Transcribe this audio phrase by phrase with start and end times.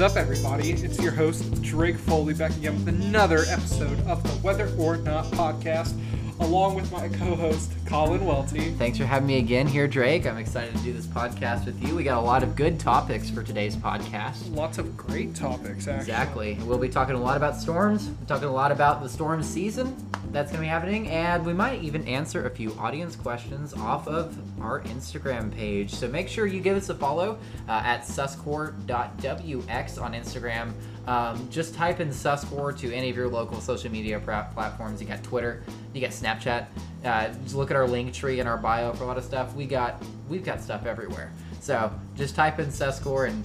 [0.00, 0.70] is up, everybody?
[0.70, 5.26] It's your host, Drake Foley, back again with another episode of the Whether or Not
[5.26, 5.94] podcast,
[6.40, 8.70] along with my co host, Colin Welty.
[8.76, 10.26] Thanks for having me again here, Drake.
[10.26, 11.94] I'm excited to do this podcast with you.
[11.94, 14.56] We got a lot of good topics for today's podcast.
[14.56, 15.98] Lots of great topics, actually.
[15.98, 16.58] Exactly.
[16.62, 18.08] We'll be talking a lot about storms.
[18.08, 19.94] We're talking a lot about the storm season
[20.32, 24.36] that's to be happening, and we might even answer a few audience questions off of
[24.60, 25.92] our Instagram page.
[25.92, 27.38] So make sure you give us a follow
[27.68, 30.72] uh, at suscore.wx on Instagram.
[31.06, 35.00] Um, just type in Suscore to any of your local social media platforms.
[35.00, 35.62] You got Twitter,
[35.92, 36.66] you got Snapchat.
[37.04, 39.54] Uh, just look at our link tree and our bio for a lot of stuff.
[39.54, 41.32] We got we've got stuff everywhere.
[41.60, 43.44] So just type in Suscore and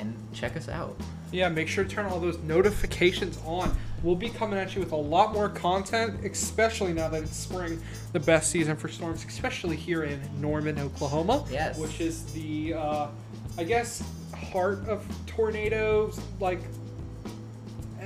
[0.00, 0.96] and check us out.
[1.32, 3.76] Yeah, make sure to turn all those notifications on.
[4.02, 7.82] We'll be coming at you with a lot more content, especially now that it's spring,
[8.12, 11.44] the best season for storms, especially here in Norman, Oklahoma.
[11.50, 11.78] Yes.
[11.78, 13.08] Which is the, uh,
[13.58, 14.02] I guess,
[14.52, 16.20] heart of tornadoes.
[16.40, 16.60] Like,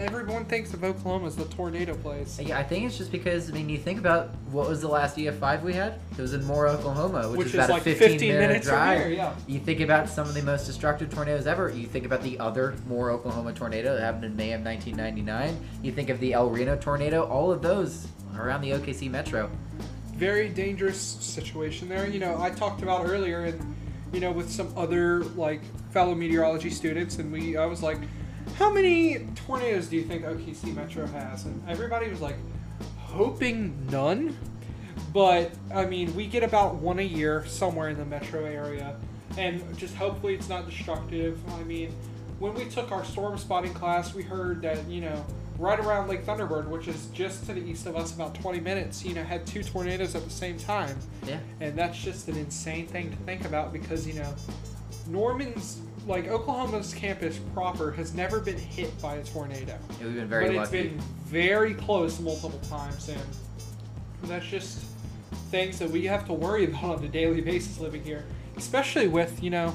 [0.00, 2.40] everyone thinks of Oklahoma as the tornado place.
[2.40, 5.16] Yeah, I think it's just because I mean, you think about what was the last
[5.16, 6.00] EF5 we had?
[6.16, 8.48] It was in Moore, Oklahoma, which, Which is is about like a 15, 15 minute
[8.48, 8.98] minutes drive.
[9.00, 9.34] here, yeah.
[9.46, 11.68] You think about some of the most destructive tornadoes ever.
[11.70, 15.56] You think about the other Moore, Oklahoma tornado that happened in May of 1999.
[15.82, 17.24] You think of the El Reno tornado.
[17.24, 19.50] All of those around the OKC metro.
[20.14, 22.06] very dangerous situation there.
[22.08, 23.76] You know, I talked about earlier, and
[24.12, 25.60] you know, with some other like
[25.92, 27.98] fellow meteorology students, and we, I was like,
[28.60, 32.36] "How many tornadoes do you think OKC Metro has?" And everybody was like,
[32.98, 34.36] hoping none.
[35.12, 38.96] But I mean, we get about one a year somewhere in the metro area,
[39.36, 41.38] and just hopefully it's not destructive.
[41.58, 41.92] I mean,
[42.38, 45.24] when we took our storm spotting class, we heard that you know
[45.58, 49.04] right around Lake Thunderbird, which is just to the east of us, about 20 minutes,
[49.04, 51.38] you know, had two tornadoes at the same time, Yeah.
[51.60, 54.34] and that's just an insane thing to think about because you know,
[55.06, 60.28] Norman's like Oklahoma's campus proper has never been hit by a tornado Yeah, We've been
[60.28, 60.78] very but lucky.
[60.78, 63.20] it's been very close multiple times, and
[64.24, 64.84] that's just
[65.50, 68.24] things that we have to worry about on a daily basis living here,
[68.56, 69.74] especially with you know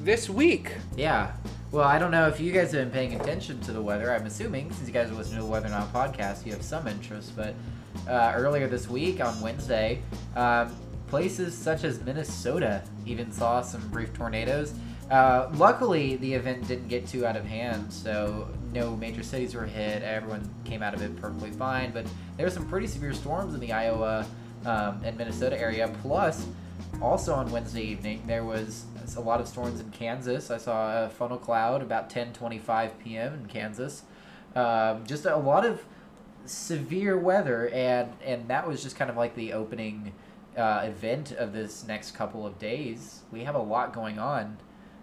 [0.00, 0.72] this week.
[0.96, 1.32] Yeah.
[1.70, 4.12] Well, I don't know if you guys have been paying attention to the weather.
[4.12, 6.86] I'm assuming, since you guys are listening to the Weather Now podcast, you have some
[6.86, 7.34] interest.
[7.34, 7.54] But
[8.06, 10.02] uh, earlier this week, on Wednesday,
[10.36, 10.76] um,
[11.06, 14.74] places such as Minnesota even saw some brief tornadoes.
[15.10, 19.66] Uh, luckily, the event didn't get too out of hand, so no major cities were
[19.66, 20.02] hit.
[20.02, 21.92] Everyone came out of it perfectly fine.
[21.92, 24.26] But there were some pretty severe storms in the Iowa
[24.64, 25.94] um, and Minnesota area.
[26.02, 26.46] Plus,
[27.00, 28.84] also on Wednesday evening, there was
[29.16, 30.50] a lot of storms in Kansas.
[30.50, 33.34] I saw a funnel cloud about 10:25 p.m.
[33.34, 34.02] in Kansas.
[34.54, 35.84] Um, just a lot of
[36.46, 40.12] severe weather, and and that was just kind of like the opening
[40.56, 43.20] uh, event of this next couple of days.
[43.30, 44.58] We have a lot going on.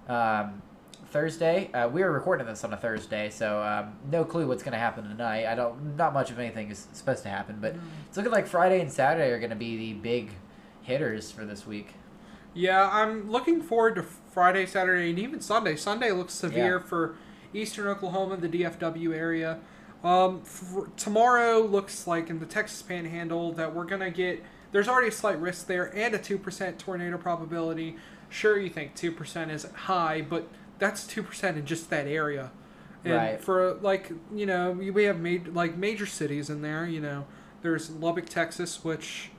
[0.09, 0.63] Um,
[1.11, 4.73] Thursday, uh, we are recording this on a Thursday, so um, no clue what's going
[4.73, 5.45] to happen tonight.
[5.47, 7.75] I don't, not much of anything is supposed to happen, but
[8.07, 10.31] it's looking like Friday and Saturday are going to be the big
[10.81, 11.93] hitters for this week.
[12.53, 15.75] Yeah, I'm looking forward to Friday, Saturday, and even Sunday.
[15.75, 16.83] Sunday looks severe Yeah.
[16.83, 17.15] for
[17.53, 19.59] eastern Oklahoma, the DFW area.
[20.03, 20.41] Um,
[20.95, 24.43] tomorrow looks like in the Texas Panhandle that we're gonna get.
[24.71, 27.97] There's already a slight risk there and a two percent tornado probability.
[28.29, 30.47] Sure, you think two percent isn't high, but
[30.77, 32.51] that's two percent in just that area.
[33.03, 33.41] And Right.
[33.41, 36.85] for like you know we have made like major cities in there.
[36.85, 37.25] You know,
[37.61, 39.31] there's Lubbock, Texas, which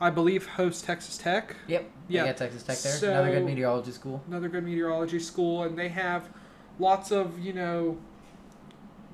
[0.00, 1.90] I believe hosts Texas Tech Yep.
[2.08, 2.24] Yeah.
[2.26, 2.32] Yeah.
[2.32, 3.10] Texas Tech there.
[3.10, 4.22] Another good meteorology school.
[4.28, 6.28] another good meteorology school, and they have
[6.78, 7.98] lots of you know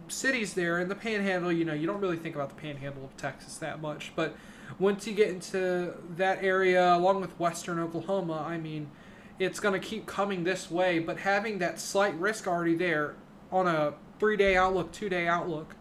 [0.09, 1.51] cities there in the Panhandle.
[1.53, 4.37] You know, you don't really think about the Panhandle of Texas that much, but
[4.79, 8.91] once you get into that area, along with Western Oklahoma, I mean,
[9.39, 10.99] it's going to keep coming this way.
[10.99, 13.15] But having that slight risk already there
[13.51, 15.77] on a three-day outlook, two-day outlook,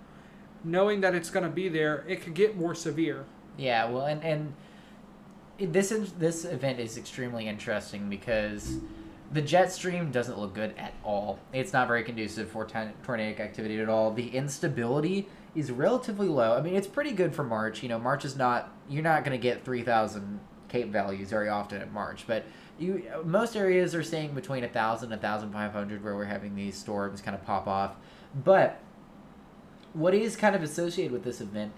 [0.64, 3.26] knowing that it's going to be there, it could get more severe.
[3.58, 3.90] Yeah.
[3.90, 4.54] Well, and and
[5.60, 8.80] this is, this event is extremely interesting because
[9.32, 11.40] the jet stream doesn't look good at all.
[11.54, 14.12] It's not very conducive for ton- tornadic activity at all.
[14.12, 16.58] The instability is relatively low.
[16.58, 17.84] I mean, it's pretty good for March.
[17.84, 20.40] You know, March is not you're not going to get 3000
[20.70, 22.46] cape values very often at March, but
[22.84, 27.36] you most areas are staying between 1000 and 1500 where we're having these storms kind
[27.36, 27.96] of pop off.
[28.44, 28.80] But
[29.94, 31.72] what is kind of associated with this event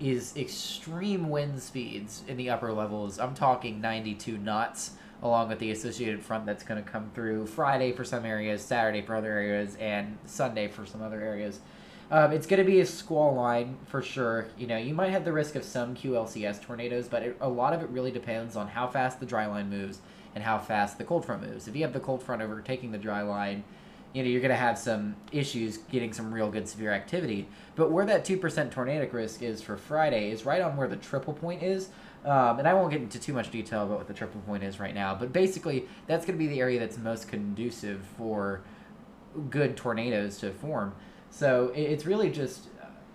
[0.00, 3.18] is extreme wind speeds in the upper levels.
[3.18, 4.92] I'm talking 92 knots,
[5.22, 9.02] along with the associated front that's going to come through Friday for some areas, Saturday
[9.02, 11.60] for other areas, and Sunday for some other areas.
[12.10, 14.48] Um, it's going to be a squall line for sure.
[14.58, 17.72] You know, you might have the risk of some QLCS tornadoes, but it, a lot
[17.72, 20.00] of it really depends on how fast the dry line moves
[20.34, 21.68] and how fast the cold front moves.
[21.68, 23.64] If you have the cold front overtaking the dry line,
[24.12, 27.48] you know you're going to have some issues getting some real good severe activity.
[27.76, 30.96] But where that two percent tornadic risk is for Friday is right on where the
[30.96, 31.90] triple point is.
[32.24, 34.78] Um, and I won't get into too much detail about what the triple point is
[34.78, 38.60] right now, but basically that's going to be the area that's most conducive for
[39.48, 40.94] good tornadoes to form.
[41.30, 42.66] So it's really just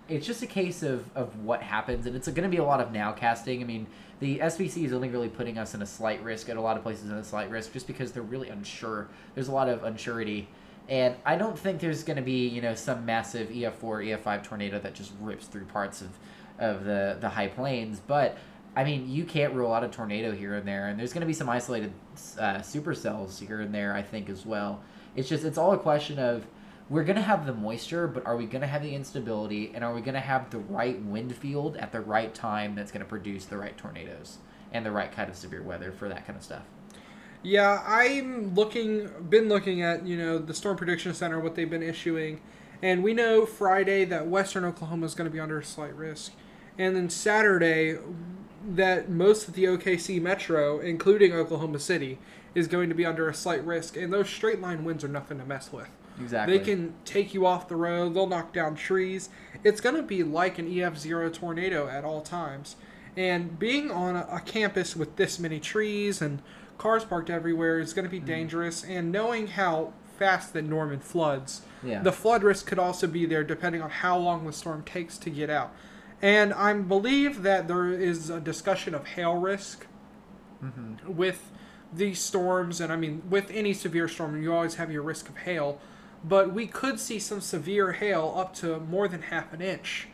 [0.08, 2.80] it's just a case of, of what happens, and it's going to be a lot
[2.80, 3.60] of nowcasting.
[3.60, 3.86] I mean,
[4.20, 6.82] the SPC is only really putting us in a slight risk at a lot of
[6.82, 9.08] places in a slight risk just because they're really unsure.
[9.34, 10.46] There's a lot of unsurety.
[10.88, 14.44] And I don't think there's going to be, you know, some massive E EF4, EF5
[14.44, 16.10] tornado that just rips through parts of,
[16.58, 18.00] of the, the high plains.
[18.06, 18.38] But,
[18.76, 20.86] I mean, you can't rule out a tornado here and there.
[20.86, 21.92] And there's going to be some isolated
[22.38, 24.80] uh, supercells here and there, I think, as well.
[25.16, 26.46] It's just, it's all a question of
[26.88, 29.72] we're going to have the moisture, but are we going to have the instability?
[29.74, 32.92] And are we going to have the right wind field at the right time that's
[32.92, 34.38] going to produce the right tornadoes
[34.72, 36.62] and the right kind of severe weather for that kind of stuff?
[37.42, 41.82] Yeah, I'm looking, been looking at you know the Storm Prediction Center, what they've been
[41.82, 42.40] issuing,
[42.82, 46.32] and we know Friday that Western Oklahoma is going to be under a slight risk,
[46.78, 47.98] and then Saturday
[48.68, 52.18] that most of the OKC metro, including Oklahoma City,
[52.54, 55.38] is going to be under a slight risk, and those straight line winds are nothing
[55.38, 55.88] to mess with.
[56.20, 56.58] Exactly.
[56.58, 58.14] They can take you off the road.
[58.14, 59.28] They'll knock down trees.
[59.64, 62.76] It's going to be like an EF0 tornado at all times.
[63.16, 66.42] And being on a, a campus with this many trees and
[66.78, 68.26] cars parked everywhere is going to be Mm-hmm.
[68.26, 68.84] dangerous.
[68.84, 72.02] And knowing how fast that Norman floods, Yeah.
[72.02, 75.30] the flood risk could also be there depending on how long the storm takes to
[75.30, 75.72] get out.
[76.22, 79.86] And I believe that there is a discussion of hail risk
[80.60, 81.50] hmm with
[81.92, 85.36] these storms, and I mean, with any severe storm, you always have your risk of
[85.38, 85.78] hail.
[86.24, 90.08] But we could see some severe hail up to more than half an inch,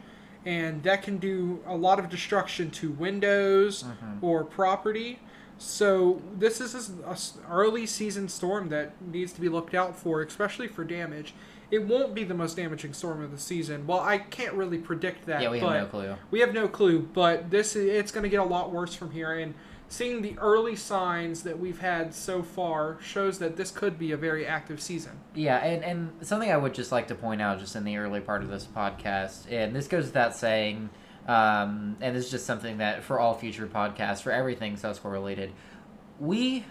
[0.44, 4.22] and that can do a lot of destruction to windows Mhm.
[4.22, 5.20] or property.
[5.58, 7.04] So this is an
[7.50, 11.34] early season storm that needs to be looked out for, especially for damage.
[11.70, 13.86] It won't be the most damaging storm of the season.
[13.86, 15.40] Well, I can't really predict that.
[15.40, 16.14] Yeah, we have but no clue.
[16.30, 19.12] we have no clue, but this is, it's going to get a lot worse from
[19.12, 19.32] here.
[19.32, 19.54] And
[19.92, 24.16] seeing the early signs that we've had so far shows that this could be a
[24.16, 25.12] very active season.
[25.34, 28.20] Yeah, and, and something I would just like to point out just in the early
[28.20, 30.88] part of this podcast, and this goes without saying,
[31.28, 35.52] um, and this is just something that for all future podcasts, for everything Susquehanna related,
[36.18, 36.64] we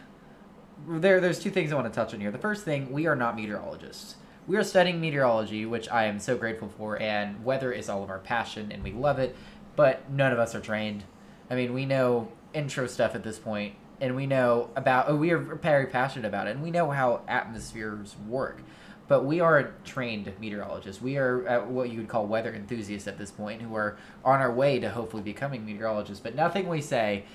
[0.88, 2.32] there there's two things I want to touch on here.
[2.32, 4.16] The first thing, we are not meteorologists.
[4.48, 8.10] We are studying meteorology, which I am so grateful for, and weather is all of
[8.10, 9.36] our passion and we love it,
[9.76, 11.04] but none of us are trained.
[11.52, 15.32] I mean, we know intro stuff at this point, and we know about oh, we
[15.32, 18.62] are very passionate about it, and we know how atmospheres work.
[19.08, 21.02] But we are trained meteorologists.
[21.02, 24.40] We are uh, what you would call weather enthusiasts at this point, who are on
[24.40, 26.24] our way to hopefully becoming meteorologists.
[26.24, 27.26] But nothing we say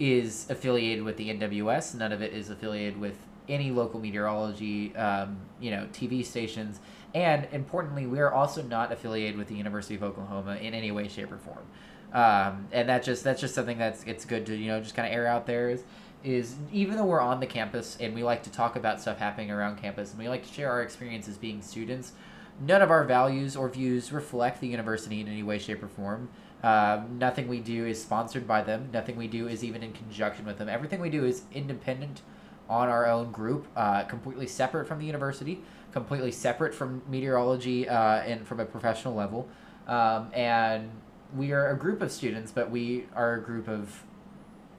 [0.00, 1.94] is affiliated with the NWS.
[1.94, 3.16] None of it is affiliated with
[3.48, 6.80] any local meteorology, um, you know, TV stations.
[7.14, 11.08] And importantly, we are also not affiliated with the University of Oklahoma in any way,
[11.08, 11.64] shape, or form.
[12.12, 15.06] Um, and that just that's just something that's it's good to you know just kind
[15.06, 15.84] of air out there is
[16.24, 19.50] is even though we're on the campus and we like to talk about stuff happening
[19.50, 22.12] around campus and we like to share our experiences being students,
[22.60, 26.28] none of our values or views reflect the university in any way, shape, or form.
[26.62, 28.90] Uh, nothing we do is sponsored by them.
[28.92, 30.68] Nothing we do is even in conjunction with them.
[30.68, 32.20] Everything we do is independent
[32.68, 38.20] on our own group, uh, completely separate from the university, completely separate from meteorology uh,
[38.20, 39.48] and from a professional level.
[39.88, 40.90] Um, and
[41.36, 44.04] we are a group of students, but we are a group of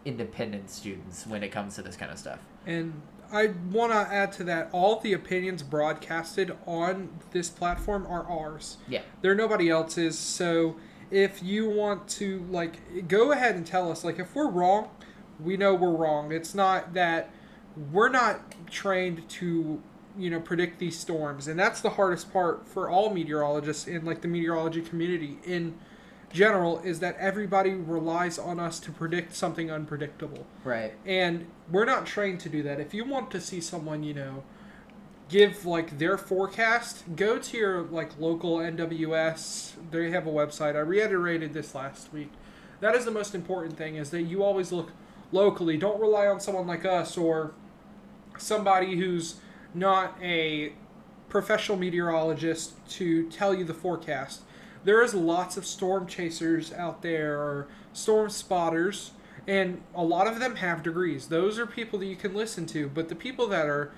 [0.05, 2.39] independent students when it comes to this kind of stuff.
[2.65, 8.25] And I want to add to that all the opinions broadcasted on this platform are
[8.29, 8.77] ours.
[8.87, 9.01] Yeah.
[9.21, 10.17] They're nobody else's.
[10.19, 10.75] So
[11.09, 14.89] if you want to like go ahead and tell us like if we're wrong,
[15.39, 16.31] we know we're wrong.
[16.31, 17.31] It's not that
[17.91, 19.81] we're not trained to
[20.17, 24.19] you know predict these storms and that's the hardest part for all meteorologists in like
[24.19, 25.73] the meteorology community in
[26.33, 30.93] general is that everybody relies on us to predict something unpredictable Right.
[31.05, 32.79] and we're not trained to do that.
[32.79, 34.43] If you want to see someone, you know,
[35.29, 39.73] give like their forecast, go to your like local NWS.
[39.91, 40.75] They have a website.
[40.75, 42.31] I reiterated this last week.
[42.81, 44.91] That is the most important thing is that you always look
[45.31, 45.77] locally.
[45.77, 47.53] Don't rely on someone like us or
[48.37, 49.35] somebody who's
[49.73, 50.73] not a
[51.29, 54.41] professional meteorologist to tell you the forecast.
[54.83, 59.11] There is lots of storm chasers out there or storm spotters
[59.47, 61.27] and a lot of them have degrees.
[61.27, 63.91] Those are people that you can listen to, but the people that are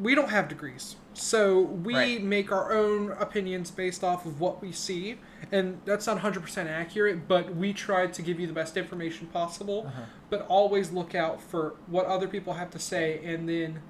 [0.00, 0.96] we don't have degrees.
[1.12, 2.22] So we Right.
[2.22, 5.18] make our own opinions based off of what we see,
[5.52, 9.84] and that's not 100% accurate, but we try to give you the best information possible,
[9.86, 10.02] Uh-huh.
[10.30, 13.82] but always look out for what other people have to say and then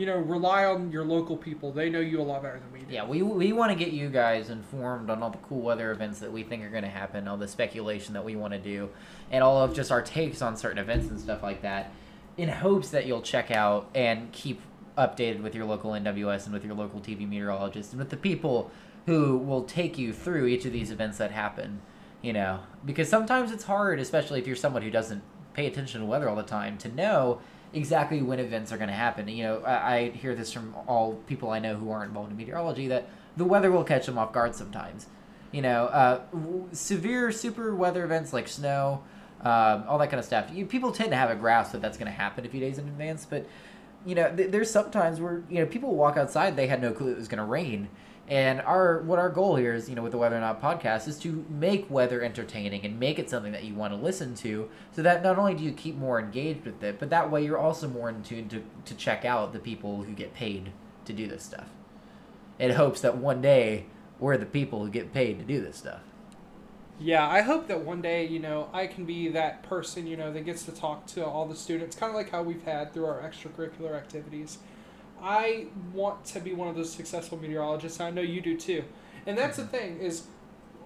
[0.00, 1.72] you know, rely on your local people.
[1.72, 2.94] They know you a lot better than we do.
[2.94, 6.20] Yeah, we, we want to get you guys informed on all the cool weather events
[6.20, 8.88] that we think are going to happen, all the speculation that we want to do,
[9.30, 11.92] and all of just our takes on certain events and stuff like that,
[12.38, 14.62] in hopes that you'll check out and keep
[14.96, 18.70] updated with your local NWS and with your local TV meteorologist and with the people
[19.04, 21.82] who will take you through each of these events that happen.
[22.22, 26.06] You know, because sometimes it's hard, especially if you're someone who doesn't pay attention to
[26.06, 27.42] weather all the time, to know
[27.72, 29.28] exactly when events are going to happen.
[29.28, 32.36] You know, I, I hear this from all people I know who aren't involved in
[32.36, 35.06] meteorology that the weather will catch them off guard sometimes.
[35.52, 39.02] You know, uh, w- severe super weather events like snow,
[39.42, 40.50] um, all that kind of stuff.
[40.52, 42.78] You, people tend to have a grasp that that's going to happen a few days
[42.78, 43.46] in advance, but
[44.04, 47.12] you know, th- there's sometimes where you know people walk outside they had no clue
[47.12, 47.88] it was going to rain.
[48.30, 51.08] And our what our goal here is, you know, with the Weather or Not podcast
[51.08, 54.70] is to make weather entertaining and make it something that you want to listen to,
[54.92, 57.58] so that not only do you keep more engaged with it, but that way you're
[57.58, 60.70] also more in tune to, to check out the people who get paid
[61.06, 61.70] to do this stuff.
[62.60, 63.86] In hopes that one day
[64.20, 66.02] we're the people who get paid to do this stuff.
[67.00, 70.30] Yeah, I hope that one day, you know, I can be that person, you know,
[70.32, 73.06] that gets to talk to all the students, kind of like how we've had through
[73.06, 74.58] our extracurricular activities.
[75.22, 77.98] I want to be one of those successful meteorologists.
[78.00, 78.84] and I know you do too.
[79.26, 80.24] And that's the thing is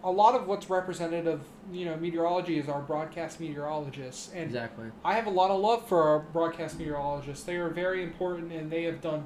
[0.03, 1.41] a lot of what's representative of,
[1.73, 4.31] you know, meteorology is our broadcast meteorologists.
[4.35, 4.87] And Exactly.
[5.05, 7.45] I have a lot of love for our broadcast meteorologists.
[7.45, 9.25] They are very important and they have done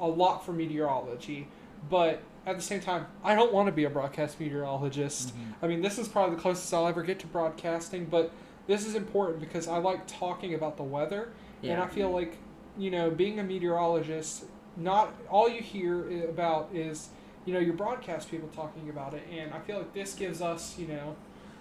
[0.00, 1.48] a lot for meteorology.
[1.88, 5.28] But at the same time, I don't want to be a broadcast meteorologist.
[5.28, 5.64] Mm-hmm.
[5.64, 8.32] I mean, this is probably the closest I'll ever get to broadcasting, but
[8.66, 11.28] this is important because I like talking about the weather.
[11.62, 11.88] And I Yeah.
[11.88, 12.36] feel like,
[12.78, 14.44] you know, being a meteorologist,
[14.76, 17.08] not all you hear about is,
[17.44, 19.22] you know, your broadcast people talking about it.
[19.32, 21.16] And I feel like this gives us, you know,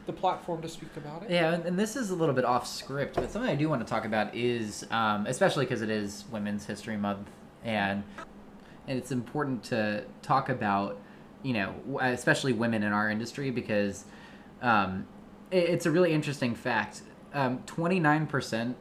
[0.05, 1.31] the platform to speak about it.
[1.31, 3.89] Yeah, and- this is a little bit off script, but something I do want to
[3.89, 7.29] talk about is, um, especially because it is Women's History Month,
[7.63, 8.03] and
[8.87, 10.99] and it's important to talk about,
[11.41, 14.05] you know, especially women in our industry because
[14.61, 15.07] um,
[15.49, 17.01] it, it's a really interesting fact.
[17.65, 18.77] Twenty nine percent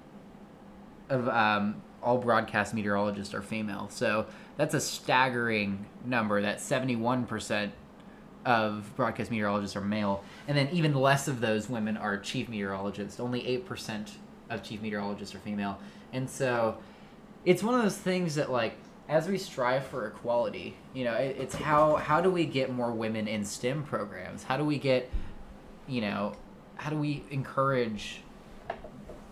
[1.09, 6.43] of um, all broadcast meteorologists are female, so that's a staggering number.
[6.43, 7.73] That seventy one percent
[8.45, 13.19] of broadcast meteorologists are male, and then even less of those women are chief meteorologists.
[13.19, 14.13] Only eight percent
[14.51, 15.79] of chief meteorologists are female,
[16.13, 16.77] and so
[17.45, 18.77] it's one of those things that like
[19.09, 22.93] as we strive for equality, you know, it, it's how how do we get more
[22.93, 24.43] women in STEM programs?
[24.43, 25.11] How do we get,
[25.89, 26.35] you know,
[26.77, 28.21] how do we encourage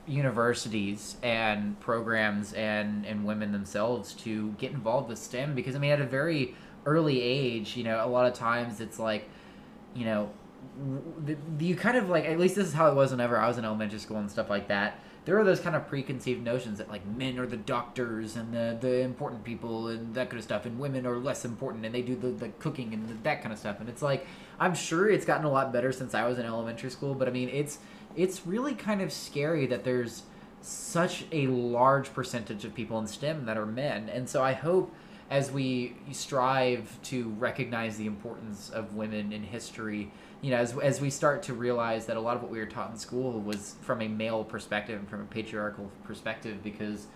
[0.06, 5.92] universities and programs and and women themselves to get involved with STEM because I mean
[5.92, 6.54] at a very
[6.86, 9.28] early age, you know, a lot of times it's like,
[9.94, 10.30] you know,
[11.58, 13.64] you kind of like at least this is how it was whenever I was in
[13.64, 15.00] elementary school and stuff like that.
[15.24, 18.76] There are those kind of preconceived notions that like men are the doctors and the
[18.80, 22.02] the important people and that kind of stuff, and women are less important and they
[22.02, 23.78] do the, the cooking and the, that kind of stuff.
[23.78, 24.26] And it's like
[24.58, 27.30] I'm sure it's gotten a lot better since I was in elementary school, but I
[27.30, 27.78] mean it's
[28.16, 30.22] it's really kind of scary that there's
[30.60, 34.08] such a large percentage of people in STEM that are men.
[34.08, 34.94] And so I hope
[35.30, 41.00] as we strive to recognize the importance of women in history, you know, as, as
[41.00, 43.76] we start to realize that a lot of what we were taught in school was
[43.80, 47.06] from a male perspective and from a patriarchal perspective because,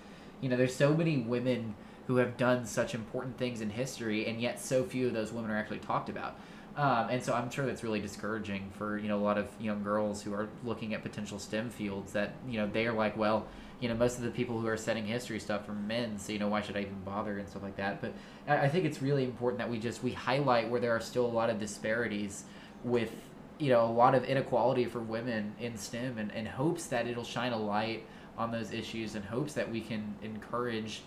[0.41, 1.75] you know, there's so many women
[2.07, 5.51] who have done such important things in history and yet so few of those women
[5.51, 6.39] are actually talked about.
[6.77, 9.83] Um, and so I'm sure that's really discouraging for you know a lot of young
[9.83, 13.47] girls who are looking at potential STEM fields that you know they are like, well,
[13.81, 16.39] you know, most of the people who are studying history stuff are men, so you
[16.39, 18.03] know why should I even bother and stuff like that.
[18.03, 18.13] But
[18.47, 21.25] I, I think it's really important that we just we highlight where there are still
[21.25, 22.45] a lot of disparities
[22.85, 23.11] with
[23.59, 27.25] you know a lot of inequality for women in STEM, and, and hopes that it'll
[27.25, 28.05] shine a light
[28.37, 31.01] on those issues, and hopes that we can encourage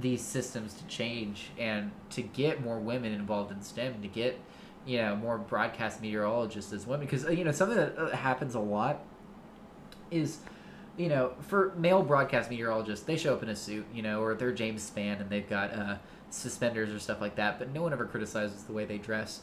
[0.00, 4.38] these systems to change and to get more women involved in STEM, to get
[4.88, 8.60] you know more broadcast meteorologists as women because you know something that uh, happens a
[8.60, 9.04] lot
[10.10, 10.38] is
[10.96, 14.34] you know for male broadcast meteorologists they show up in a suit you know or
[14.34, 15.96] they're james spann and they've got uh,
[16.30, 19.40] suspenders or stuff like that but no one ever criticizes the way they dress.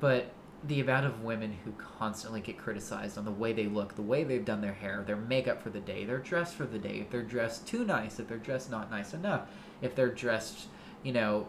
[0.00, 0.32] But
[0.64, 4.24] the amount of women who constantly get criticized on the way they look the way
[4.24, 7.10] they've done their hair their makeup for the day their dress for the day if
[7.10, 9.42] they're dressed too nice if they're dressed not nice enough
[9.82, 10.66] if they're dressed
[11.04, 11.46] you know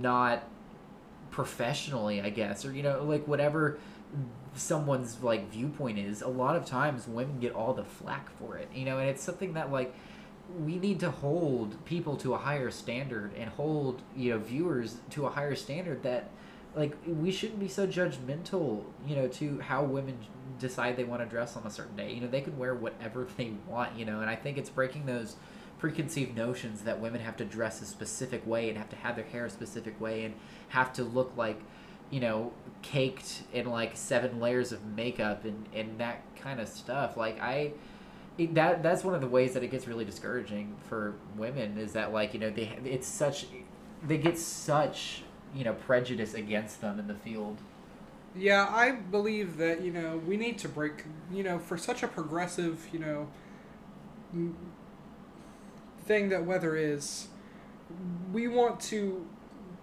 [0.00, 0.44] not
[1.30, 3.78] professionally i guess or you know like whatever
[4.54, 8.68] someone's like viewpoint is a lot of times women get all the flack for it
[8.74, 9.94] you know and it's something that like
[10.64, 15.26] we need to hold people to a higher standard and hold you know viewers to
[15.26, 16.30] a higher standard that
[16.74, 20.16] like we shouldn't be so judgmental you know to how women
[20.58, 22.12] decide they want to dress on a certain day.
[22.12, 25.06] You know they can wear whatever they want you know and i think it's breaking
[25.06, 25.36] those
[25.78, 29.24] preconceived notions that women have to dress a specific way and have to have their
[29.24, 30.34] hair a specific way and
[30.68, 31.60] have to look like
[32.10, 37.16] you know caked in like seven layers of makeup and and that kind of stuff
[37.16, 37.72] like i
[38.38, 41.92] it, that that's one of the ways that it gets really discouraging for women is
[41.92, 43.46] that like you know they it's such
[44.06, 45.22] they get such
[45.54, 47.58] you know prejudice against them in the field
[48.34, 51.04] Yeah, I believe that you know we need to break.
[51.32, 53.28] You know, for such a progressive, you know,
[56.08, 57.28] thing that weather is,
[58.32, 59.26] we want to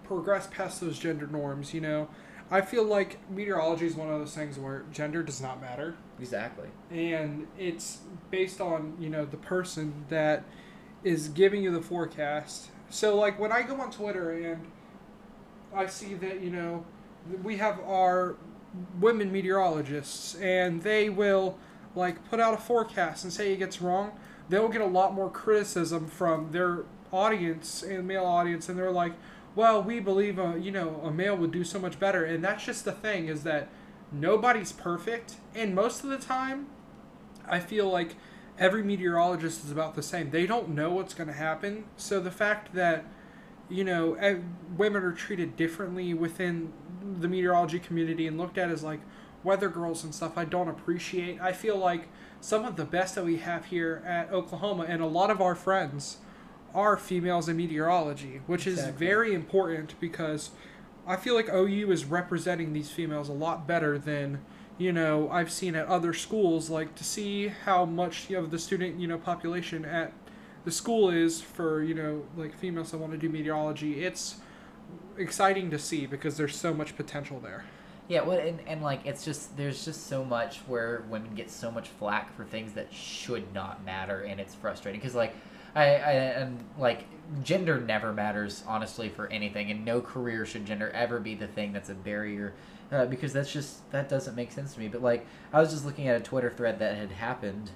[0.04, 1.72] progress past those gender norms.
[1.72, 2.08] You know,
[2.50, 6.68] I feel like meteorology is one of those things where gender does not matter, exactly
[6.90, 10.44] and it's based on you know the person that
[11.04, 12.70] is giving you the forecast.
[12.90, 14.66] So like when I go on Twitter and
[15.74, 16.84] I see that you know
[17.42, 18.36] we have our
[19.00, 21.58] women meteorologists and they will
[21.94, 24.12] like put out a forecast and say it gets wrong
[24.48, 29.12] they'll get a lot more criticism from their audience and male audience and they're like
[29.54, 32.64] well we believe a you know a male would do so much better and that's
[32.64, 33.68] just the thing is that
[34.12, 36.66] nobody's perfect and most of the time
[37.46, 38.16] i feel like
[38.58, 42.30] every meteorologist is about the same they don't know what's going to happen so the
[42.30, 43.04] fact that
[43.68, 44.36] you know, eh,
[44.76, 46.72] women are treated differently within
[47.20, 49.00] the meteorology community and looked at as like
[49.42, 50.36] weather girls and stuff.
[50.36, 51.40] I don't appreciate.
[51.40, 52.08] I feel like
[52.40, 55.54] some of the best that we have here at Oklahoma and a lot of our
[55.54, 56.18] friends
[56.74, 60.50] are females in meteorology, which is very important because
[61.06, 64.40] I feel like OU is representing these females a lot better than
[64.76, 66.68] you know I've seen at other schools.
[66.68, 70.12] Like to see how much of the student you know population at
[70.64, 74.04] the school is for you know like females that want to do meteorology.
[74.04, 74.36] It's
[75.16, 77.64] exciting to see because there's so much potential there.
[78.08, 81.70] Yeah, well, and, and like it's just there's just so much where women get so
[81.70, 85.34] much flack for things that should not matter, and it's frustrating because like
[85.74, 87.04] I, I and like
[87.42, 91.72] gender never matters honestly for anything, and no career should gender ever be the thing
[91.72, 92.54] that's a barrier.
[92.92, 94.86] Uh, because that's just that doesn't make sense to me.
[94.86, 97.70] But like I was just looking at a Twitter thread that had happened,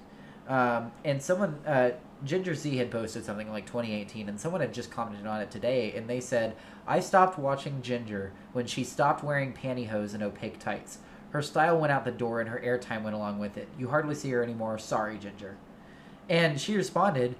[0.47, 1.91] um, and someone uh,
[2.23, 5.51] Ginger Zee had posted something in, like 2018, and someone had just commented on it
[5.51, 6.55] today, and they said,
[6.87, 10.99] "I stopped watching Ginger when she stopped wearing pantyhose and opaque tights.
[11.31, 13.69] Her style went out the door, and her airtime went along with it.
[13.77, 14.77] You hardly see her anymore.
[14.77, 15.57] Sorry, Ginger."
[16.29, 17.35] And she responded,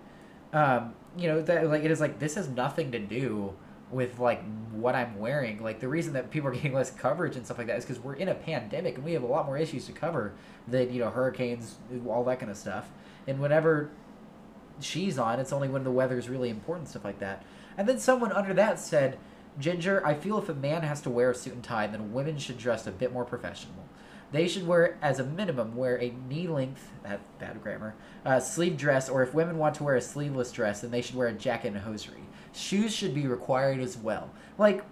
[0.54, 3.54] um, "You know that like it is like this has nothing to do."
[3.92, 5.62] With like what I'm wearing.
[5.62, 8.02] Like the reason that people are getting less coverage and stuff like that is because
[8.02, 10.34] we're in a pandemic and we have a lot more issues to cover
[10.68, 11.76] than you know hurricanes,
[12.08, 12.90] all that kind of stuff.
[13.28, 13.90] And whenever
[14.80, 17.44] she's on, it's only when the weather is really important, stuff like that.
[17.78, 19.18] And then someone under that said,
[19.60, 22.38] "Ginger, I feel if a man has to wear a suit and tie, then women
[22.38, 23.76] should dress a bit more professional."
[24.32, 29.10] They should wear, as a minimum, wear a knee-length, that bad grammar, uh, sleeve dress,
[29.10, 31.74] or if women want to wear a sleeveless dress, then they should wear a jacket
[31.74, 32.24] and hosiery.
[32.54, 34.30] Shoes should be required as well.
[34.58, 34.84] Like,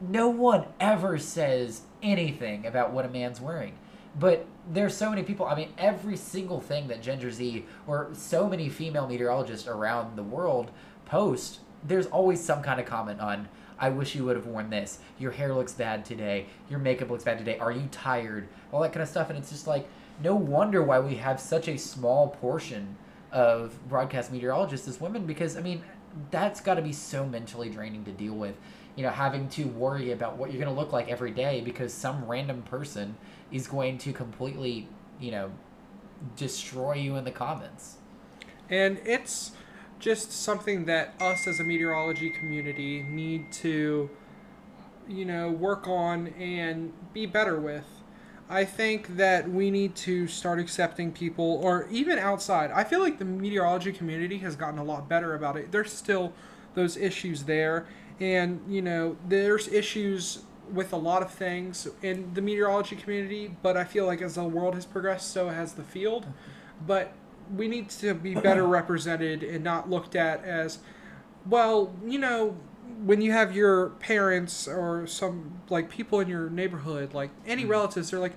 [0.00, 3.74] no one ever says anything about what a man's wearing.
[4.18, 5.46] But there's so many people.
[5.46, 10.22] I mean, every single thing that Ginger Zee or so many female meteorologists around the
[10.22, 10.70] world
[11.06, 13.48] post, there's always some kind of comment on.
[13.78, 14.98] I wish you would have worn this.
[15.18, 16.46] Your hair looks bad today.
[16.68, 17.58] Your makeup looks bad today.
[17.58, 18.48] Are you tired?
[18.70, 19.30] All that kind of stuff.
[19.30, 19.88] And it's just like,
[20.22, 22.96] no wonder why we have such a small portion
[23.32, 25.82] of broadcast meteorologists as women because, I mean,
[26.30, 28.56] that's got to be so mentally draining to deal with.
[28.96, 31.92] You know, having to worry about what you're going to look like every day because
[31.94, 33.16] some random person
[33.50, 35.52] is going to completely, you know,
[36.36, 37.96] destroy you in the comments.
[38.68, 39.52] And it's
[39.98, 44.10] just something that us as a meteorology community need to,
[45.08, 47.84] you know, work on and be better with.
[48.52, 52.70] I think that we need to start accepting people, or even outside.
[52.70, 55.72] I feel like the meteorology community has gotten a lot better about it.
[55.72, 56.34] There's still
[56.74, 57.86] those issues there,
[58.20, 63.76] and, you know, there's issues with a lot of things in the meteorology community, but
[63.78, 66.26] I feel like as the world has progressed, so has the field.
[66.86, 67.14] But
[67.54, 70.78] we need to be better represented and not looked at as,
[71.46, 72.58] well, you know,
[73.04, 78.10] when you have your parents or some like people in your neighborhood, like any relatives,
[78.10, 78.34] they're like,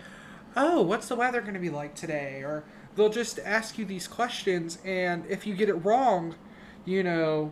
[0.56, 2.42] oh, what's the weather going to be like today?
[2.44, 2.64] Or
[2.96, 6.36] they'll just ask you these questions, and if you get it wrong,
[6.86, 7.52] you know,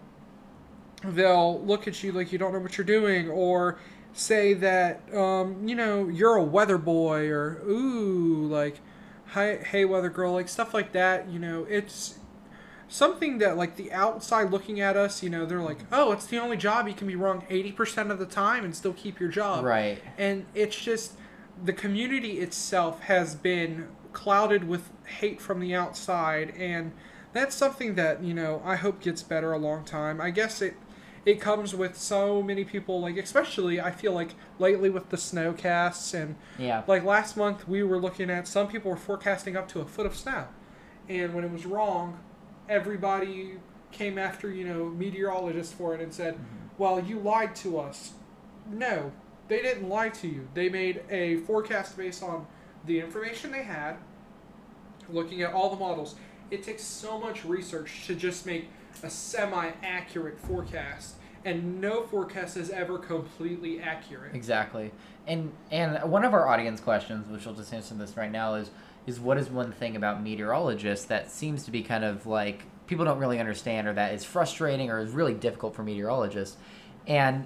[1.03, 3.77] they'll look at you like you don't know what you're doing, or
[4.13, 8.79] say that, um, you know, you're a weather boy, or ooh, like,
[9.27, 11.29] hi, hey, weather girl, like stuff like that.
[11.29, 12.19] You know, it's
[12.93, 16.37] something that like the outside looking at us, you know, they're like, oh, it's the
[16.37, 19.29] only job you can be wrong eighty percent of the time and still keep your
[19.29, 19.99] job, Right.
[20.17, 21.13] and it's just
[21.63, 26.91] the community itself has been clouded with hate from the outside and
[27.31, 30.21] that's something that you know I hope gets better a long time.
[30.21, 30.75] I guess it
[31.25, 36.13] it comes with so many people like especially I feel like lately with the snowcasts
[36.13, 36.83] and Yeah.
[36.85, 40.05] like last month we were looking at some people were forecasting up to a foot
[40.05, 40.45] of snow,
[41.09, 42.19] and when it was wrong,
[42.69, 43.53] everybody
[43.91, 46.67] came after you know meteorologists for it and said, mm-hmm.
[46.77, 48.13] "Well, you lied to us."
[48.69, 49.11] No,
[49.47, 50.47] they didn't lie to you.
[50.53, 52.47] They made a forecast based on
[52.85, 53.95] the information they had,
[55.09, 56.15] looking at all the models.
[56.51, 58.69] It takes so much research to just make
[59.01, 64.35] a semi-accurate forecast, and no forecast is ever completely accurate.
[64.35, 64.91] Exactly.
[65.27, 68.69] And and one of our audience questions, which we'll just answer this right now, is
[69.05, 73.05] is what is one thing about meteorologists that seems to be kind of like people
[73.05, 76.57] don't really understand or that is frustrating or is really difficult for meteorologists.
[77.07, 77.45] And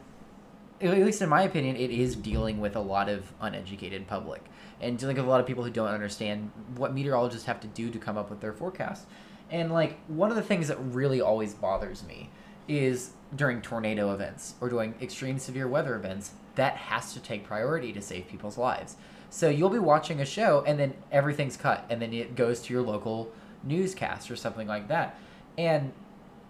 [0.82, 4.43] at least in my opinion, it is dealing with a lot of uneducated public
[4.80, 7.89] and dealing with a lot of people who don't understand what meteorologists have to do
[7.89, 9.06] to come up with their forecasts.
[9.50, 12.30] And like one of the things that really always bothers me
[12.67, 17.93] is during tornado events or during extreme severe weather events, that has to take priority
[17.93, 18.98] to save people's lives.
[19.30, 22.74] So you'll be watching a show and then everything's cut and then it goes to
[22.74, 23.32] your local
[23.63, 25.20] newscast or something like that.
[25.58, 25.92] And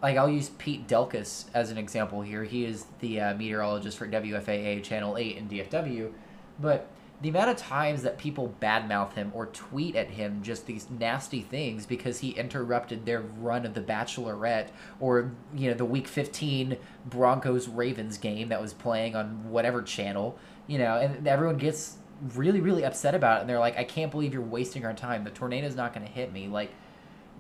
[0.02, 2.44] like I'll use Pete Delkus as an example here.
[2.44, 6.12] He is the uh, meteorologist for WFAA Channel 8 in DFW,
[6.60, 6.88] but
[7.20, 11.42] the amount of times that people badmouth him or tweet at him just these nasty
[11.42, 14.68] things because he interrupted their run of the Bachelorette
[15.00, 20.38] or you know the Week 15 Broncos Ravens game that was playing on whatever channel,
[20.68, 21.98] you know, and everyone gets
[22.36, 25.24] really really upset about it and they're like I can't believe you're wasting our time.
[25.24, 26.48] The tornado's not going to hit me.
[26.48, 26.72] Like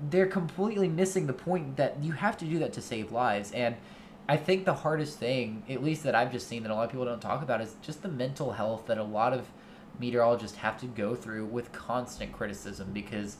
[0.09, 3.75] they're completely missing the point that you have to do that to save lives and
[4.29, 6.91] I think the hardest thing, at least that I've just seen that a lot of
[6.91, 9.47] people don't talk about, is just the mental health that a lot of
[9.99, 13.37] meteorologists have to go through with constant criticism because,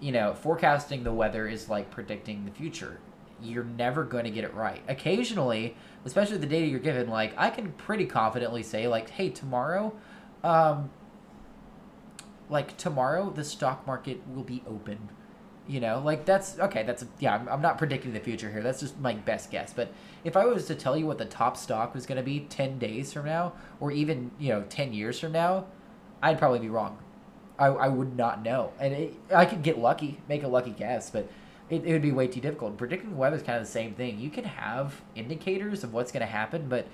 [0.00, 2.98] you know, forecasting the weather is like predicting the future.
[3.42, 4.82] You're never going to get it right.
[4.88, 9.94] Occasionally, especially the data you're given, like I can pretty confidently say, like, hey, tomorrow,
[10.44, 10.90] um,
[12.48, 15.10] like tomorrow the stock market will be open.
[15.66, 18.62] You know like that's okay that's yeah I'm, I'm not predicting the future here.
[18.62, 19.72] That's just my best guess.
[19.72, 19.92] But
[20.24, 22.78] if i was to tell you what the top stock was going to be 10
[22.78, 25.66] days from now or even you know 10 years from now
[26.22, 26.98] i'd probably be wrong.
[27.58, 28.72] I, I would not know.
[28.78, 31.28] And it, i could get lucky make a lucky guess but
[31.70, 32.78] it, it would be way too difficult.
[32.78, 34.18] Predicting the weather is kind of the same thing.
[34.18, 36.86] You can have indicators of what's going to happen but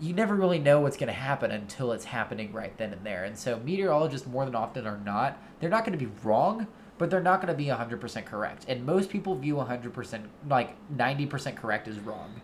[0.00, 3.24] you never really know what's going to happen until it's happening right then and there
[3.24, 6.66] and so meteorologists more than often are not they're not going to be wrong
[6.98, 8.66] but they're not going to be 100% correct.
[8.68, 12.42] And most people view 100%, like 90% correct as wrong.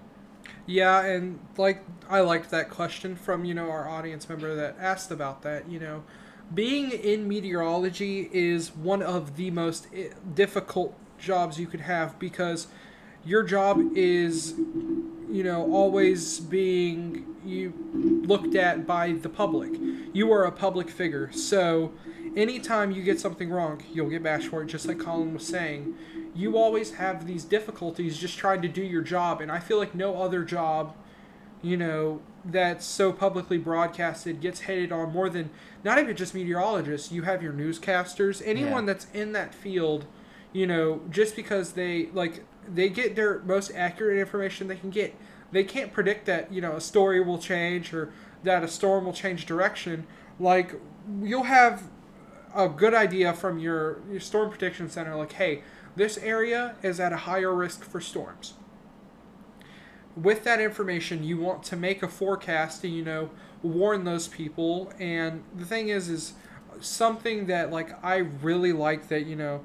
[0.67, 5.11] Yeah, and like I liked that question from, you know, our audience member that asked
[5.11, 6.05] about that, you know,
[6.55, 12.69] being in meteorology is one of the most eh, difficult jobs you could have because
[13.25, 14.55] your job is
[15.31, 17.73] you know always being you
[18.27, 19.73] looked at by the public.
[20.13, 21.31] You are a public figure.
[21.33, 21.93] So
[22.37, 25.95] anytime you get something wrong, you'll get bashed for it just like Colin was saying.
[26.35, 29.95] You always have these difficulties just trying to do your job and I feel like
[29.95, 30.95] no other job
[31.63, 35.49] you know, that's so publicly broadcasted gets hated on more than
[35.83, 37.11] not even just meteorologists.
[37.11, 38.93] You have your newscasters, anyone Yeah.
[38.93, 40.05] that's in that field,
[40.53, 45.15] you know, just because they like they get their most accurate information they can get.
[45.55, 48.13] They can't predict that, you know, a story will change or
[48.43, 50.07] that a storm will change direction.
[50.39, 50.75] Like
[51.23, 51.85] you'll have
[52.55, 55.63] a good idea from your, your storm prediction center like, hey,
[55.97, 58.55] this area is at a higher risk for storms.
[60.17, 63.31] With that information you want to make a forecast and you know
[63.63, 64.93] warn those people.
[64.99, 66.35] And the thing is is
[66.81, 69.61] something that like i really like that you know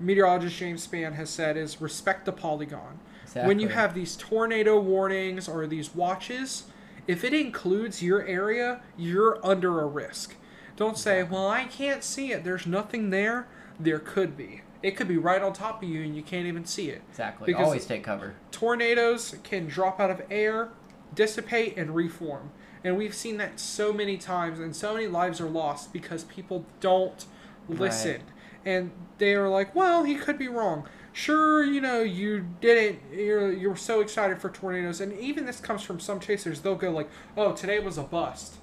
[0.00, 2.98] meteorologist james spann has said is respect the polygon
[3.46, 6.64] when you have these tornado warnings or these watches
[7.06, 10.36] if it includes your area you're under a risk
[10.76, 13.46] don't say well i can't see it there's nothing there
[13.78, 16.64] there could be it could be right on top of you and you can't even
[16.64, 17.46] see it Exactly.
[17.46, 18.34] because- Always take cover.
[18.50, 20.68] tornadoes can drop out of air,
[21.14, 22.50] dissipate, and reform.
[22.84, 26.66] And we've seen that so many times, and so many lives are lost because people
[26.80, 27.24] don't
[27.66, 28.24] listen.
[28.66, 30.86] And they are like, well, he could be wrong.
[31.14, 35.00] Sure, you know, you didn't, you're, you're so excited for tornadoes.
[35.00, 36.60] And even this comes from some chasers.
[36.60, 38.56] They'll go like, oh, today was a bust.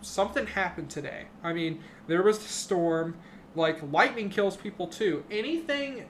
[0.00, 1.26] Something happened today.
[1.44, 3.16] I mean, there was a storm.
[3.54, 5.22] Like, lightning kills people too.
[5.30, 6.06] Anything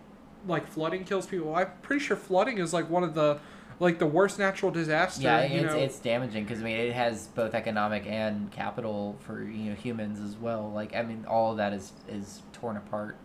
[0.47, 1.55] like flooding kills people.
[1.57, 3.41] I'm pretty sure flooding is like one of the
[3.81, 5.23] like the worst natural disaster.
[5.23, 5.79] Yeah, you it's, know.
[5.79, 10.21] it's damaging because I mean it has both economic and capital for you know humans
[10.21, 10.71] as well.
[10.71, 13.17] Like I mean all of that is is torn apart.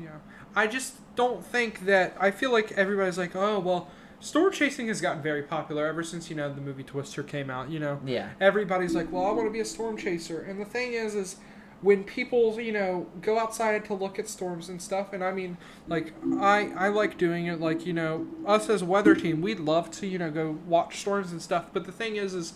[0.00, 0.10] yeah.
[0.56, 2.16] I just don't think that.
[2.20, 6.30] I feel like everybody's like, oh well, storm chasing has gotten very popular ever since
[6.30, 7.70] you know the movie Twister came out.
[7.70, 8.30] You know, Yeah.
[8.40, 10.40] everybody's like, well, I want to be a storm chaser.
[10.42, 11.36] And the thing is, is
[11.80, 15.56] when people, you know, go outside to look at storms and stuff, and I mean,
[15.88, 19.58] like, I, I like doing it, like, you know, us as a weather team, we'd
[19.60, 21.66] love to, you know, go watch storms and stuff.
[21.72, 22.54] But the thing is, is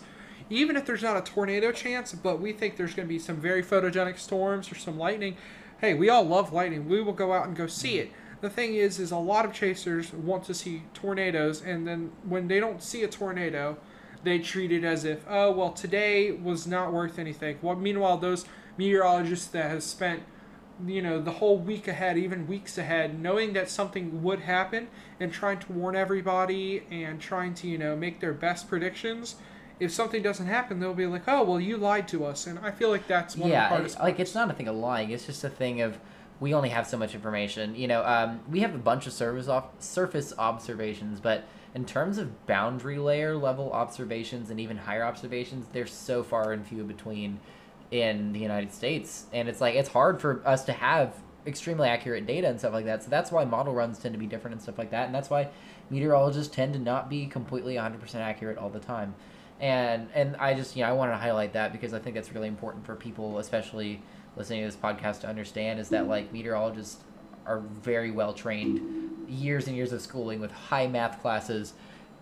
[0.49, 3.37] even if there's not a tornado chance, but we think there's going to be some
[3.37, 5.35] very photogenic storms or some lightning,
[5.81, 6.87] hey, we all love lightning.
[6.87, 8.11] We will go out and go see it.
[8.43, 12.49] The thing is, is a lot of chasers want to see tornadoes, and then when
[12.49, 13.77] they don't see a tornado,
[14.25, 17.57] they treat it as if, oh well, today was not worth anything.
[17.61, 18.43] Well, meanwhile, those
[18.77, 20.23] meteorologists that have spent,
[20.85, 24.89] you know, the whole week ahead, even weeks ahead, knowing that something would happen
[25.21, 29.37] and trying to warn everybody and trying to, you know, make their best predictions.
[29.79, 32.71] If something doesn't happen, they'll be like, "Oh, well, you lied to us," and I
[32.71, 33.99] feel like that's one yeah, of the hardest.
[34.01, 35.11] like it's not a thing of lying.
[35.11, 35.97] It's just a thing of
[36.39, 37.75] we only have so much information.
[37.75, 42.17] You know, um, we have a bunch of surface off surface observations, but in terms
[42.17, 47.39] of boundary layer level observations and even higher observations, they're so far and few between
[47.91, 51.13] in the United States, and it's like it's hard for us to have
[51.45, 53.03] extremely accurate data and stuff like that.
[53.03, 55.29] So that's why model runs tend to be different and stuff like that, and that's
[55.29, 55.49] why
[55.89, 59.13] meteorologists tend to not be completely 100% accurate all the time.
[59.59, 62.33] And and I just you know I wanted to highlight that because I think that's
[62.33, 64.01] really important for people, especially
[64.35, 67.03] listening to this podcast, to understand is that like meteorologists
[67.45, 71.73] are very well trained, years and years of schooling with high math classes,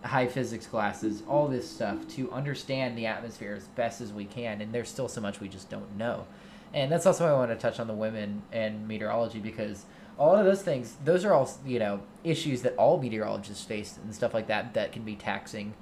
[0.04, 4.62] high physics classes, all this stuff to understand the atmosphere as best as we can.
[4.62, 6.26] And there's still so much we just don't know.
[6.74, 9.86] And that's also why I want to touch on the women and meteorology because
[10.18, 13.98] a lot of those things, those are all you know issues that all meteorologists face
[14.04, 15.74] and stuff like that that can be taxing.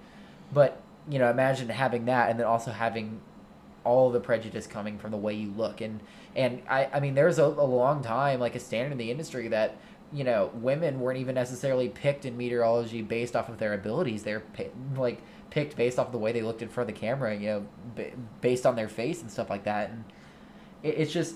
[0.52, 3.22] But you know, imagine having that and then also having
[3.84, 5.82] all the prejudice coming from the way you look.
[5.82, 6.00] And
[6.36, 9.48] and I, I mean there's a, a long time like a standard in the industry
[9.50, 9.78] that
[10.12, 14.24] you know women weren't even necessarily picked in meteorology based off of their abilities.
[14.24, 14.44] They're
[14.96, 17.48] like picked based off of the way they looked in front of the camera you
[17.48, 18.12] know b-
[18.42, 19.89] based on their face and stuff like that.
[19.89, 20.04] And
[20.84, 21.36] it, it's just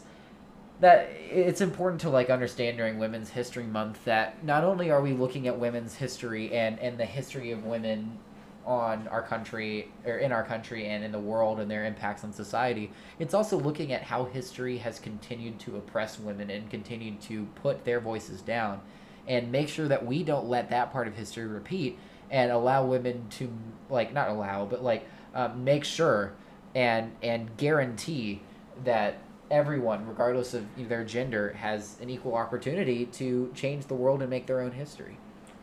[0.80, 5.14] that it's important to like understand during women's history month that not only are we
[5.14, 8.18] looking at women's history and and the history of women
[8.66, 12.32] on our country or in our country and in the world and their impacts on
[12.32, 17.46] society it's also looking at how history has continued to oppress women and continued to
[17.56, 18.80] put their voices down
[19.28, 21.98] and make sure that we don't let that part of history repeat
[22.32, 23.52] and allow women to
[23.90, 26.34] like not allow but like um, make sure
[26.74, 28.42] and and guarantee
[28.84, 29.18] that
[29.52, 34.48] everyone regardless of their gender has an equal opportunity to change the world and make
[34.48, 35.18] their own history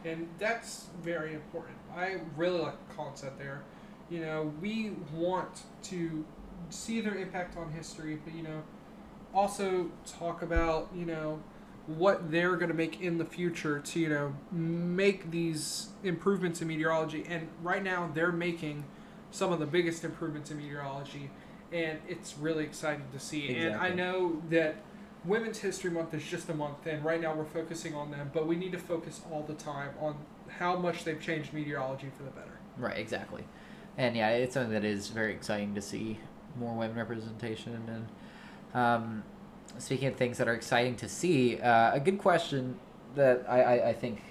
[0.05, 1.77] And that's very important.
[1.97, 3.63] I really like the concept there.
[4.11, 6.25] You know, we want to
[6.69, 8.63] see their impact on history, but you know,
[9.35, 11.41] also talk about, you know,
[11.87, 16.69] what they're going to make in the future to, you know, make these improvements in
[16.69, 17.25] meteorology.
[17.29, 18.85] And right now, they're making
[19.31, 21.31] some of the biggest improvements in meteorology,
[21.73, 23.57] and it's really exciting to see.
[23.57, 24.77] And I know that
[25.25, 28.47] Women's History Month is just a month, and right now we're focusing on them, but
[28.47, 30.17] we need to focus all the time on
[30.61, 32.53] how much they've changed meteorology for the better.
[32.77, 33.45] Right, exactly.
[33.97, 36.21] And yeah, it's something that is very exciting to see
[36.57, 38.07] more women representation.
[38.75, 39.25] And um,
[39.79, 42.79] speaking of things that are exciting to see, uh, a good question
[43.15, 44.23] that I, I, I think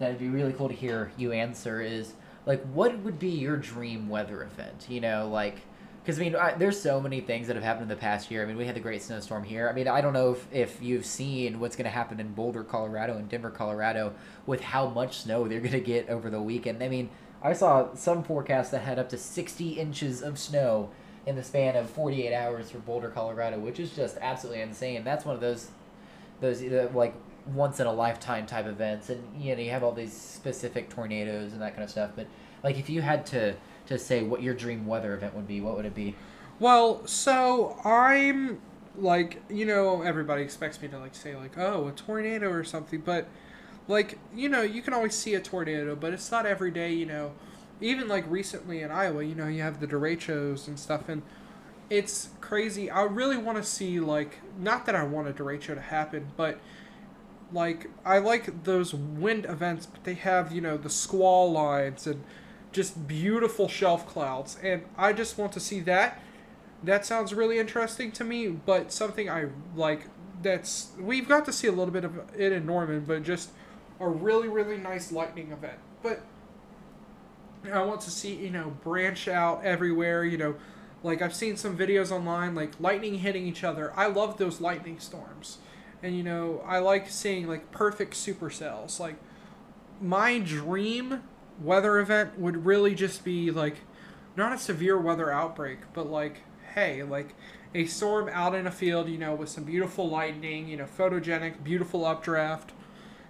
[0.00, 2.14] that would be really cool to hear you answer is
[2.46, 4.86] like, what would be your dream weather event?
[4.88, 5.60] You know, like,
[6.10, 8.42] because I mean, I, there's so many things that have happened in the past year.
[8.42, 9.68] I mean, we had the great snowstorm here.
[9.68, 12.64] I mean, I don't know if, if you've seen what's going to happen in Boulder,
[12.64, 14.12] Colorado, and Denver, Colorado,
[14.44, 16.82] with how much snow they're going to get over the weekend.
[16.82, 17.10] I mean,
[17.44, 20.90] I saw some forecasts that had up to 60 inches of snow
[21.26, 25.04] in the span of 48 hours for Boulder, Colorado, which is just absolutely insane.
[25.04, 25.70] That's one of those,
[26.40, 27.14] those uh, like
[27.46, 31.52] once in a lifetime type events, and you know you have all these specific tornadoes
[31.52, 32.10] and that kind of stuff.
[32.16, 32.26] But
[32.64, 33.54] like, if you had to
[33.90, 36.14] to say what your dream weather event would be, what would it be?
[36.58, 38.60] Well, so I'm
[38.96, 43.00] like, you know, everybody expects me to like say like, oh, a tornado or something,
[43.00, 43.28] but
[43.88, 47.06] like, you know, you can always see a tornado, but it's not every day, you
[47.06, 47.32] know.
[47.80, 51.22] Even like recently in Iowa, you know, you have the derechos and stuff, and
[51.88, 52.90] it's crazy.
[52.90, 56.60] I really want to see like, not that I want a derecho to happen, but
[57.52, 62.22] like I like those wind events, but they have you know the squall lines and
[62.72, 66.22] just beautiful shelf clouds, and I just want to see that.
[66.82, 70.06] That sounds really interesting to me, but something I like
[70.42, 73.50] that's we've got to see a little bit of it in Norman, but just
[73.98, 75.78] a really really nice lightning event.
[76.02, 76.22] But
[77.70, 80.24] I want to see you know branch out everywhere.
[80.24, 80.54] You know,
[81.02, 83.92] like I've seen some videos online like lightning hitting each other.
[83.96, 85.58] I love those lightning storms,
[86.02, 88.98] and you know I like seeing like perfect supercells.
[88.98, 89.16] Like
[90.00, 91.22] my dream
[91.60, 93.76] weather event would really just be like
[94.36, 96.42] not a severe weather outbreak, but like
[96.74, 97.34] hey, like
[97.74, 101.62] a storm out in a field, you know, with some beautiful lightning, you know, photogenic,
[101.62, 102.72] beautiful updraft,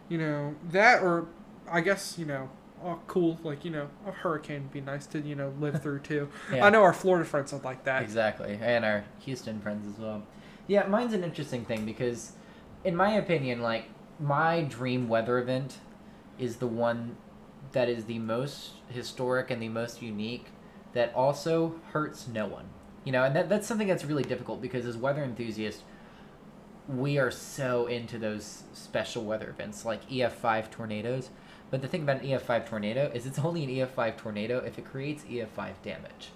[0.08, 1.26] you know, that or
[1.70, 2.50] I guess, you know,
[2.82, 6.00] oh cool, like, you know, a hurricane would be nice to, you know, live through
[6.00, 6.28] too.
[6.52, 6.66] Yeah.
[6.66, 8.02] I know our Florida friends would like that.
[8.02, 10.22] Exactly, and our Houston friends as well.
[10.66, 12.32] Yeah, mine's an interesting thing because,
[12.84, 13.86] in my opinion, like
[14.18, 15.78] my dream weather event
[16.38, 17.16] is the one
[17.72, 20.46] that is the most historic and the most unique
[20.92, 22.66] that also hurts no one.
[23.04, 25.82] You know, and that, that's something that's really difficult because as weather enthusiasts,
[26.88, 31.30] we are so into those special weather events like EF5 tornadoes.
[31.70, 34.84] But the thing about an EF5 tornado is it's only an EF5 tornado if it
[34.84, 36.30] creates EF5 damage.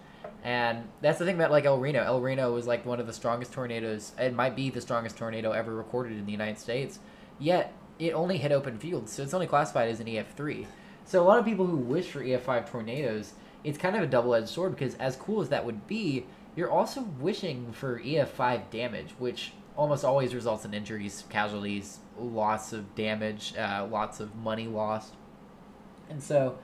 [0.45, 2.03] And that's the thing about like El Reno.
[2.03, 4.13] El Reno was like one of the strongest tornadoes.
[4.19, 6.99] It might be the strongest tornado ever recorded in the United States.
[7.39, 10.67] Yet it only hit open fields, so it's only classified as an EF3.
[11.05, 14.49] So a lot of people who wish for EF5 tornadoes, it's kind of a double-edged
[14.49, 19.53] sword because as cool as that would be, you're also wishing for EF5 damage, which
[19.77, 25.15] almost always results in injuries, casualties, lots of damage, uh, lots of money lost.
[26.09, 26.59] And so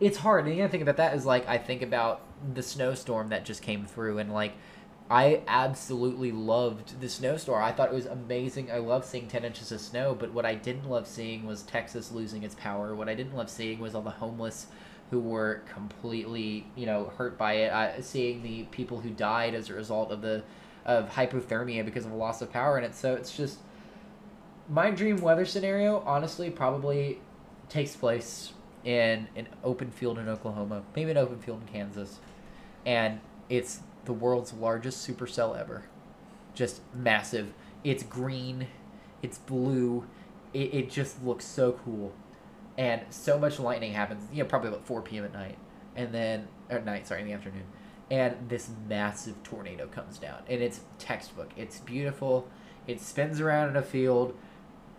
[0.00, 0.46] it's hard.
[0.46, 2.22] And the other thing about that is like I think about
[2.54, 4.52] the snowstorm that just came through and like
[5.10, 7.62] I absolutely loved the snowstorm.
[7.62, 8.70] I thought it was amazing.
[8.70, 12.12] I loved seeing 10 inches of snow, but what I didn't love seeing was Texas
[12.12, 12.94] losing its power.
[12.94, 14.66] What I didn't love seeing was all the homeless
[15.10, 17.72] who were completely, you know, hurt by it.
[17.72, 20.42] I, seeing the people who died as a result of the
[20.84, 22.94] of hypothermia because of a loss of power in it.
[22.94, 23.58] So it's just
[24.68, 26.00] my dream weather scenario.
[26.00, 27.20] Honestly, probably
[27.70, 28.52] takes place
[28.84, 32.18] in an open field in Oklahoma, maybe an open field in Kansas,
[32.86, 35.84] and it's the world's largest supercell ever.
[36.54, 37.52] Just massive.
[37.84, 38.66] It's green,
[39.22, 40.06] it's blue,
[40.54, 42.12] it, it just looks so cool.
[42.78, 45.24] And so much lightning happens, you know, probably about 4 p.m.
[45.24, 45.58] at night.
[45.94, 47.64] And then, at night, sorry, in the afternoon.
[48.10, 50.42] And this massive tornado comes down.
[50.48, 51.50] And it's textbook.
[51.54, 52.48] It's beautiful.
[52.86, 54.34] It spins around in a field,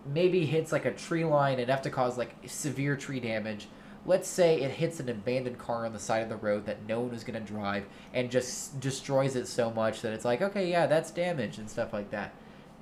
[0.06, 3.66] maybe hits like a tree line enough to cause like severe tree damage
[4.06, 7.00] let's say it hits an abandoned car on the side of the road that no
[7.00, 7.84] one is going to drive
[8.14, 11.92] and just destroys it so much that it's like okay yeah that's damage and stuff
[11.92, 12.34] like that.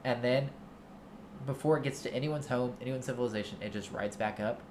[0.05, 0.51] And then
[1.47, 4.63] before it gets to anyone's home anyone's civilization it just rides back up.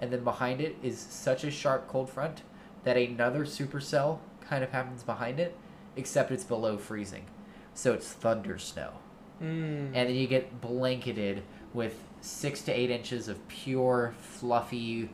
[0.00, 2.42] And then behind it is such a sharp cold front
[2.84, 5.56] that another supercell kind of happens behind it
[5.96, 7.26] except it's below freezing.
[7.74, 8.92] So it's thunder snow.
[9.42, 9.86] Mm.
[9.86, 11.42] and then you get blanketed
[11.74, 15.10] with six to eight inches of pure fluffy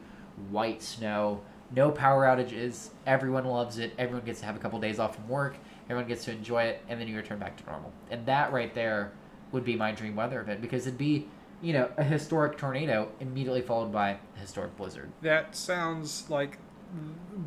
[0.51, 1.41] white snow
[1.75, 5.29] no power outages everyone loves it everyone gets to have a couple days off from
[5.29, 8.53] work everyone gets to enjoy it and then you return back to normal and that
[8.53, 9.13] right there
[9.53, 11.27] would be my dream weather event because it'd be
[11.61, 16.59] you know a historic tornado immediately followed by a historic blizzard That sounds like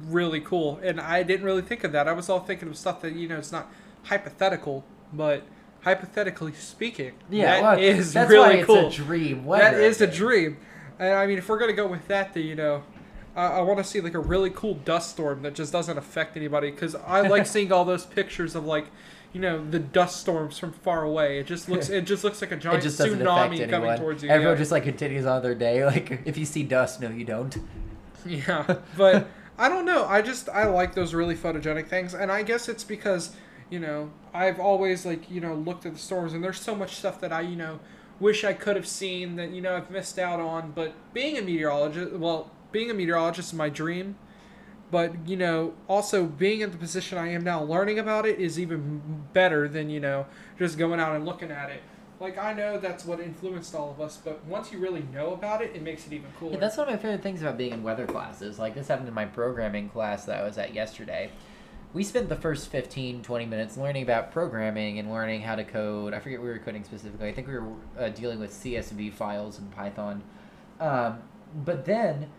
[0.06, 2.08] really cool, and I didn't really think of that.
[2.08, 3.72] I was all thinking of stuff that you know it's not
[4.04, 5.44] hypothetical, but
[5.82, 8.88] hypothetically speaking, that well, is that's really why cool.
[8.88, 10.58] it's a dream weather that is a dream,
[11.02, 12.84] and I mean, if we're gonna go with that, then you know,
[13.36, 16.38] I I want to see like a really cool dust storm that just doesn't affect
[16.38, 18.86] anybody because I like seeing all those pictures of like.
[19.34, 21.40] You know the dust storms from far away.
[21.40, 21.90] It just looks.
[21.90, 23.98] It just looks like a giant just doesn't affect tsunami coming anyone.
[23.98, 24.30] towards you.
[24.30, 24.60] Everyone yeah.
[24.60, 25.86] just like continues on their day.
[25.86, 27.58] Like if you see dust, no, you don't.
[28.26, 30.06] Yeah, but I don't know.
[30.06, 33.34] I just I like those really photogenic things, and I guess it's because
[33.70, 36.98] you know I've always like you know looked at the storms, and there's so much
[36.98, 37.80] stuff that I you know
[38.22, 40.72] wish I could have seen that you know I've missed out on.
[40.72, 44.16] But being a meteorologist, well, being a meteorologist is my dream.
[44.92, 48.60] But you know, also being in the position I am now, learning about it is
[48.60, 51.82] even better than you know just going out and looking at it.
[52.20, 55.64] Like I know that's what influenced all of us, but once you really know about
[55.64, 56.54] it, it makes it even cooler.
[56.54, 58.60] Yeah, that's one of my favorite things about being in weather classes.
[58.60, 61.32] Like this happened in my programming class that I was at yesterday.
[61.94, 66.14] We spent the first 15, 20 minutes learning about programming and learning how to code.
[66.14, 67.28] I forget we were coding specifically.
[67.28, 70.24] I think we were uh, dealing with CSV files and Python.
[70.80, 71.20] Um,
[71.66, 72.30] but then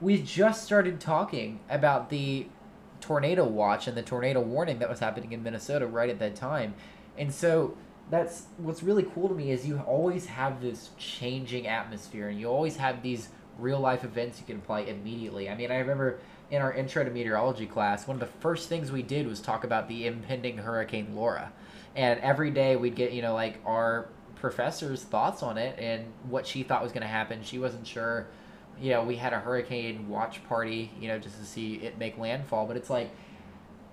[0.00, 2.46] we just started talking about the
[3.00, 6.74] tornado watch and the tornado warning that was happening in Minnesota right at that time.
[7.18, 7.76] And so
[8.10, 12.48] that's what's really cool to me is you always have this changing atmosphere and you
[12.48, 13.28] always have these
[13.58, 15.50] real life events you can apply immediately.
[15.50, 16.18] I mean, I remember
[16.50, 19.64] in our intro to meteorology class, one of the first things we did was talk
[19.64, 21.52] about the impending hurricane Laura.
[21.94, 26.46] And every day we'd get, you know, like our professor's thoughts on it and what
[26.46, 27.42] she thought was going to happen.
[27.42, 28.26] She wasn't sure.
[28.80, 32.18] You know, we had a hurricane watch party, you know, just to see it make
[32.18, 33.10] landfall, but it's like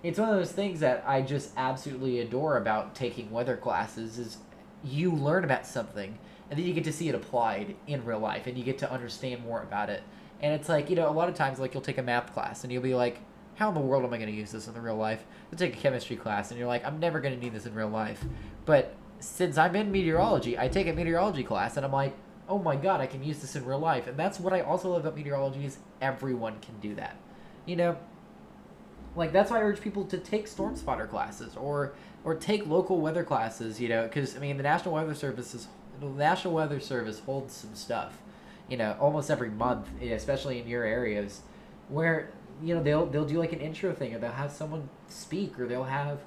[0.03, 4.37] it's one of those things that I just absolutely adore about taking weather classes is
[4.83, 6.17] you learn about something
[6.49, 8.91] and then you get to see it applied in real life, and you get to
[8.91, 10.03] understand more about it.
[10.43, 12.63] And it's like you know, a lot of times like you'll take a math class,
[12.63, 13.19] and you'll be like,
[13.55, 15.25] how in the world am I going to use this in the real life?
[15.49, 17.73] You'll take a chemistry class, and you're like, I'm never going to need this in
[17.73, 18.23] real life.
[18.65, 22.13] But since I'm in meteorology, I take a meteorology class, and I'm like,
[22.49, 24.07] oh my god, I can use this in real life.
[24.07, 27.15] And that's what I also love about meteorology is everyone can do that.
[27.65, 27.97] You know,
[29.15, 32.99] like that's why I urge people to take storm spotter classes or or take local
[32.99, 33.79] weather classes.
[33.79, 35.67] You know, because I mean the National Weather Service is
[35.99, 38.17] the National Weather Service holds some stuff.
[38.69, 41.41] You know, almost every month, eh, especially in your areas,
[41.89, 45.59] where you know they'll they'll do like an intro thing or they'll have someone speak
[45.59, 46.19] or they'll have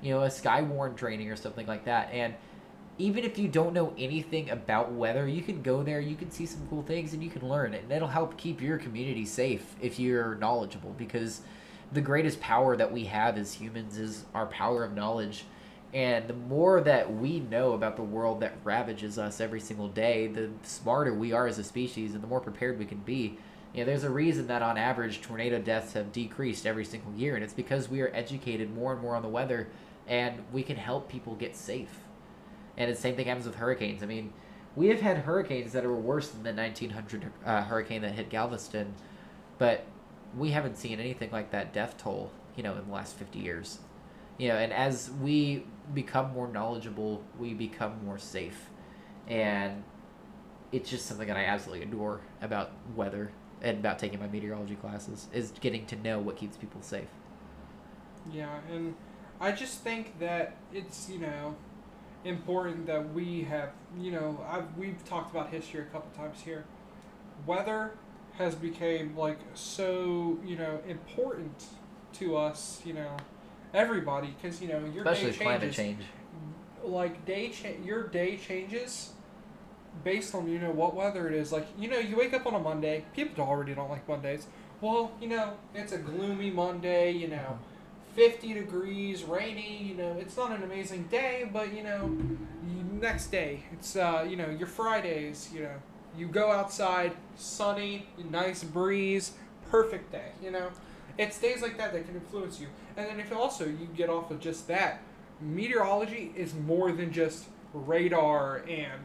[0.00, 2.34] you know a skywarn training or something like that and
[2.98, 6.44] even if you don't know anything about weather, you can go there, you can see
[6.44, 7.74] some cool things, and you can learn.
[7.74, 11.40] And it'll help keep your community safe if you're knowledgeable because
[11.90, 15.44] the greatest power that we have as humans is our power of knowledge.
[15.92, 20.26] And the more that we know about the world that ravages us every single day,
[20.26, 23.36] the smarter we are as a species and the more prepared we can be.
[23.74, 27.34] You know, there's a reason that on average tornado deaths have decreased every single year,
[27.34, 29.68] and it's because we are educated more and more on the weather
[30.06, 32.00] and we can help people get safe.
[32.76, 34.02] And the same thing happens with hurricanes.
[34.02, 34.32] I mean,
[34.74, 38.94] we have had hurricanes that are worse than the 1900 uh, hurricane that hit Galveston,
[39.58, 39.84] but
[40.36, 43.78] we haven't seen anything like that death toll, you know, in the last 50 years.
[44.42, 45.64] You know, and as we
[45.94, 48.70] become more knowledgeable, we become more safe.
[49.28, 49.84] And
[50.72, 53.30] it's just something that I absolutely adore about weather
[53.60, 57.06] and about taking my meteorology classes is getting to know what keeps people safe.
[58.32, 58.96] Yeah, and
[59.40, 61.54] I just think that it's, you know,
[62.24, 66.64] important that we have, you know, I've, we've talked about history a couple times here.
[67.46, 67.92] Weather
[68.38, 71.62] has become like so, you know, important
[72.14, 73.16] to us, you know,
[73.74, 75.76] everybody, because you know your Especially day climate changes.
[75.76, 75.98] change.
[76.84, 79.10] Like day cha- your day changes
[80.04, 81.52] based on you know what weather it is.
[81.52, 83.04] Like you know, you wake up on a Monday.
[83.14, 84.46] People already don't like Mondays.
[84.80, 87.12] Well, you know, it's a gloomy Monday.
[87.12, 87.58] You know,
[88.14, 92.16] 50 degrees, rainy, you know, it's not an amazing day, but you know,
[93.00, 95.74] next day, it's uh, you know, your Fridays, you know,
[96.16, 99.32] you go outside, sunny, nice breeze,
[99.70, 100.68] perfect day, you know.
[101.18, 102.66] It's days like that that can influence you.
[102.96, 105.00] And then if also you get off of just that,
[105.40, 109.00] meteorology is more than just radar and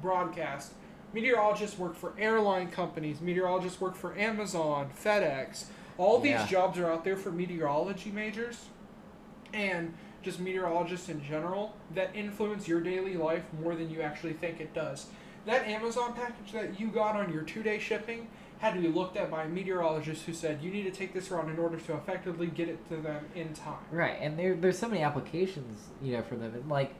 [0.00, 0.72] broadcast.
[1.12, 5.66] Meteorologists work for airline companies, meteorologists work for Amazon, FedEx,
[5.98, 6.46] all these Yeah.
[6.46, 8.66] jobs are out there for meteorology majors
[9.52, 14.60] and just meteorologists in general that influence your daily life more than you actually think
[14.60, 15.06] it does.
[15.44, 18.28] That Amazon package that you got on your two day shipping
[18.62, 21.32] had to be looked at by a meteorologist who said you need to take this
[21.32, 23.84] route in order to effectively get it to them in time.
[23.90, 26.54] Right, and there there's so many applications, you know, for them.
[26.54, 26.94] And like,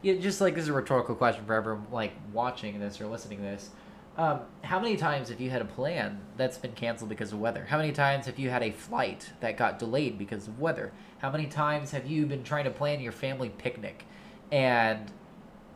[0.00, 3.38] yeah, just like this is a rhetorical question for everyone like watching this or listening
[3.38, 3.68] to this.
[4.16, 7.66] Um, how many times have you had a plan that's been canceled because of weather?
[7.68, 10.92] How many times have you had a flight that got delayed because of weather?
[11.18, 14.06] How many times have you been trying to plan your family picnic,
[14.50, 15.12] and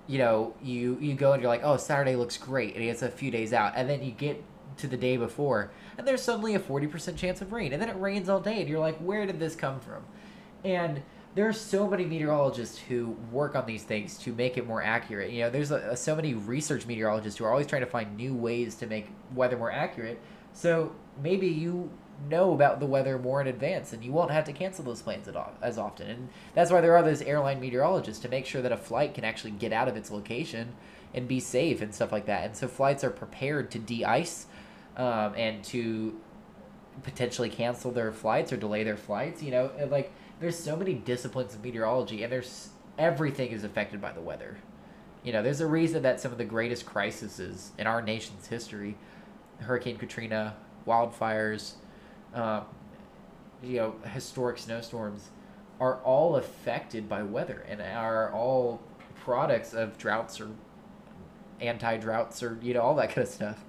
[0.07, 3.11] you know you you go and you're like, oh, Saturday looks great, and it's a
[3.11, 4.43] few days out, and then you get
[4.79, 7.89] to the day before, and there's suddenly a forty percent chance of rain, and then
[7.89, 10.05] it rains all day, and you're like, where did this come from?
[10.65, 11.03] And
[11.35, 15.31] there are so many meteorologists who work on these things to make it more accurate.
[15.31, 18.35] You know, there's a, so many research meteorologists who are always trying to find new
[18.35, 20.19] ways to make weather more accurate.
[20.55, 21.91] So maybe you
[22.31, 25.29] know about the weather more in advance and you won't have to cancel those plans
[25.61, 26.09] as often.
[26.09, 29.23] And that's why there are those airline meteorologists to make sure that a flight can
[29.23, 30.73] actually get out of its location
[31.13, 32.45] and be safe and stuff like that.
[32.47, 34.47] And so flights are prepared to de-ice
[34.97, 36.19] um, and to
[37.03, 39.43] potentially cancel their flights or delay their flights.
[39.43, 44.01] You know, and, like there's so many disciplines of meteorology, and there's everything is affected
[44.01, 44.59] by the weather.
[45.23, 48.97] You know, there's a reason that some of the greatest crises in our nation's history,
[49.59, 50.55] Hurricane Katrina,
[50.87, 51.73] wildfires,
[52.33, 52.65] um,
[53.63, 55.31] you know, historic snowstorms,
[55.81, 58.81] are all affected by weather and are all
[59.17, 60.51] products of droughts or
[61.61, 63.65] anti-droughts or you know all that kind of stuff.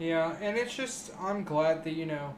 [0.00, 2.34] Yeah, and it's just I'm glad that you know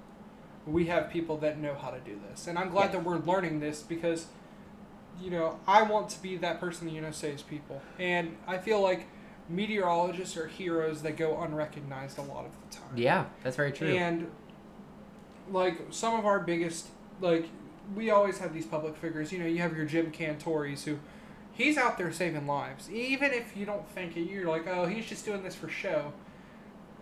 [0.67, 3.61] we have people that know how to do this, and I'm glad that we're learning
[3.61, 4.27] this because
[5.21, 8.59] you know I want to be that person that you know saves people, and I
[8.59, 9.07] feel like
[9.49, 12.97] meteorologists are heroes that go unrecognized a lot of the time.
[12.97, 13.89] Yeah, that's very true.
[13.89, 14.31] And
[15.51, 16.89] like some of our biggest
[17.21, 17.49] like
[17.95, 19.33] we always have these public figures.
[19.33, 20.99] You know, you have your Jim Cantores who
[21.53, 22.91] he's out there saving lives.
[22.91, 26.13] Even if you don't think it, you're like, oh, he's just doing this for show.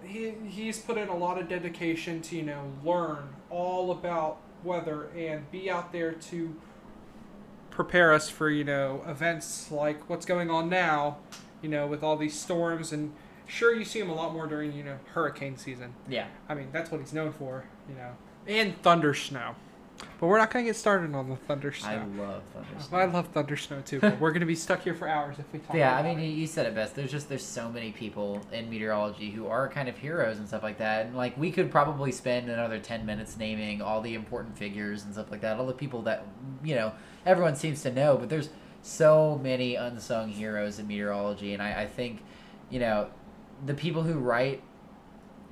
[0.04, 5.08] He he's put in a lot of dedication to you know learn all about weather
[5.16, 6.54] and be out there to
[7.70, 11.18] prepare us for you know events like what's going on now
[11.62, 13.12] You know, with all these storms and
[13.46, 15.94] sure you see him a lot more during you know hurricane season.
[16.08, 16.26] Yeah.
[16.48, 17.64] I mean that's what he's known for.
[17.88, 19.54] You know, and thunder snow.
[20.20, 22.06] But we're not gonna get started on the thunder I snow.
[22.18, 22.42] love
[22.92, 24.00] I love thunder snow too.
[24.00, 25.74] But we're gonna be stuck here for hours if we talk.
[25.74, 26.26] Yeah, I mean, it.
[26.26, 26.94] you you said it best.
[26.94, 30.62] There's just there's so many people in meteorology who are kind of heroes and stuff
[30.62, 31.06] like that.
[31.06, 35.12] And like we could probably spend another ten minutes naming all the important figures and
[35.14, 35.58] stuff like that.
[35.58, 36.26] All the people that
[36.62, 36.92] you know
[37.24, 38.50] everyone seems to know, but there's
[38.82, 42.22] so many unsung heroes in meteorology, and I, I think
[42.68, 43.08] you know
[43.64, 44.62] the people who write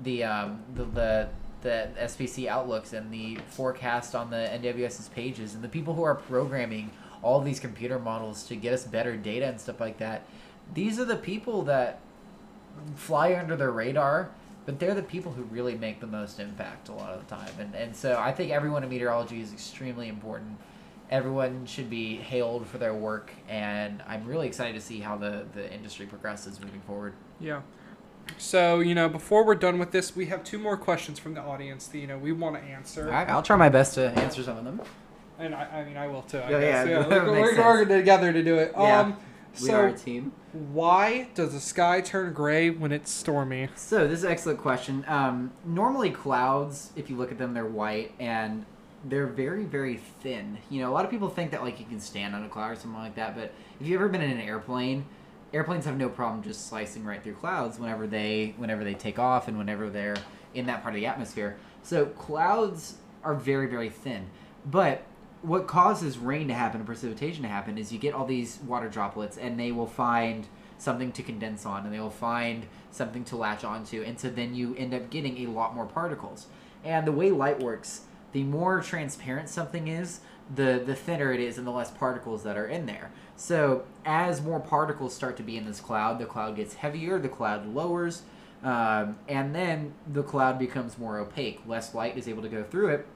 [0.02, 1.28] the um the the
[1.62, 6.14] the SPC outlooks and the forecast on the NWS's pages and the people who are
[6.14, 6.90] programming
[7.22, 10.26] all these computer models to get us better data and stuff like that.
[10.74, 12.00] These are the people that
[12.94, 14.30] fly under the radar,
[14.66, 17.50] but they're the people who really make the most impact a lot of the time.
[17.58, 20.58] And and so I think everyone in meteorology is extremely important.
[21.10, 25.46] Everyone should be hailed for their work, and I'm really excited to see how the,
[25.54, 27.14] the industry progresses moving forward.
[27.40, 27.62] Yeah.
[28.36, 31.40] So you know, before we're done with this, we have two more questions from the
[31.40, 33.12] audience that you know we want to answer.
[33.12, 34.80] I, I'll try my best to answer some of them.
[35.38, 36.38] And I, I mean, I will too.
[36.38, 36.88] I Yeah, guess.
[36.88, 38.00] yeah, Yeah, we're, we're working sense.
[38.00, 38.72] together to do it.
[38.76, 39.00] Yeah.
[39.00, 39.16] Um,
[39.62, 40.32] We are a team.
[40.52, 43.68] why does the sky turn gray when it's stormy?
[43.76, 45.04] So this is an excellent question.
[45.08, 48.64] Um, normally clouds, if you look at them, they're white and
[49.04, 50.58] they're very very thin.
[50.70, 52.72] You know, a lot of people think that like you can stand on a cloud
[52.72, 55.04] or something like that, but if you've ever been in an airplane,
[55.52, 59.48] airplanes have no problem just slicing right through clouds whenever they whenever they take off
[59.48, 60.16] and whenever they're
[60.54, 61.56] in that part of the atmosphere.
[61.82, 64.28] So clouds are very very thin,
[64.66, 65.02] but
[65.42, 69.36] what causes rain to happen precipitation to happen is you get all these water droplets
[69.36, 70.46] and they will find
[70.78, 74.02] something to condense on and they will find something to latch onto.
[74.02, 76.46] And so then you end up getting a lot more particles.
[76.84, 80.20] And the way light works the more transparent something is
[80.54, 84.42] the the thinner it is and the less particles that are in there so as
[84.42, 88.22] more particles start to be in this cloud the cloud gets heavier the cloud lowers
[88.62, 92.88] um, and then the cloud becomes more opaque less light is able to go through
[92.88, 93.06] it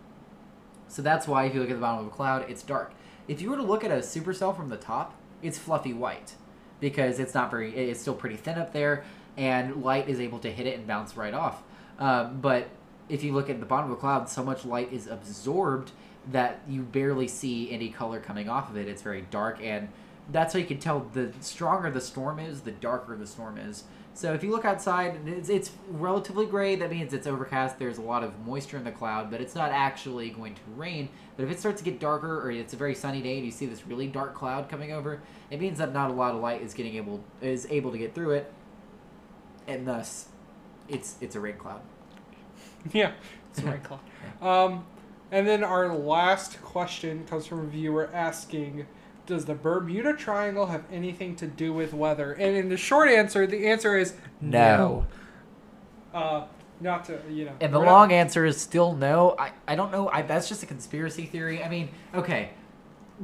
[0.93, 2.93] so that's why if you look at the bottom of a cloud, it's dark.
[3.27, 6.35] If you were to look at a supercell from the top, it's fluffy white
[6.81, 7.75] because it's not very.
[7.75, 9.03] It's still pretty thin up there,
[9.39, 11.63] and light is able to hit it and bounce right off.
[11.99, 12.69] Um, but
[13.09, 15.93] if you look at the bottom of a cloud, so much light is absorbed
[16.31, 18.87] that you barely see any color coming off of it.
[18.87, 19.89] It's very dark, and
[20.31, 23.85] that's how you can tell the stronger the storm is, the darker the storm is.
[24.15, 26.77] So if you look outside, it's, it's relatively gray.
[26.77, 27.79] That means it's overcast.
[27.79, 31.09] There's a lot of moisture in the cloud, but it's not actually going to rain.
[31.37, 33.51] But if it starts to get darker, or it's a very sunny day, and you
[33.51, 36.61] see this really dark cloud coming over, it means that not a lot of light
[36.61, 38.53] is getting able is able to get through it,
[39.67, 40.29] and thus,
[40.89, 41.81] it's it's a rain cloud.
[42.93, 43.13] yeah,
[43.51, 44.01] it's a rain cloud.
[44.43, 44.85] Um,
[45.31, 48.87] and then our last question comes from a viewer asking,
[49.27, 53.47] "Does the Bermuda Triangle have anything to do with weather?" And in the short answer,
[53.47, 55.07] the answer is No.
[56.13, 56.45] Uh,
[56.81, 57.53] not to you know.
[57.61, 59.35] And the we're not- long answer is still no.
[59.39, 60.09] I, I don't know.
[60.09, 61.63] I, that's just a conspiracy theory.
[61.63, 62.51] I mean, okay,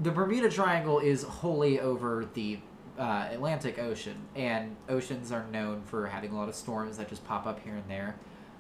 [0.01, 2.59] the Bermuda Triangle is wholly over the
[2.99, 7.25] uh, Atlantic Ocean, and oceans are known for having a lot of storms that just
[7.27, 8.17] pop up here and there.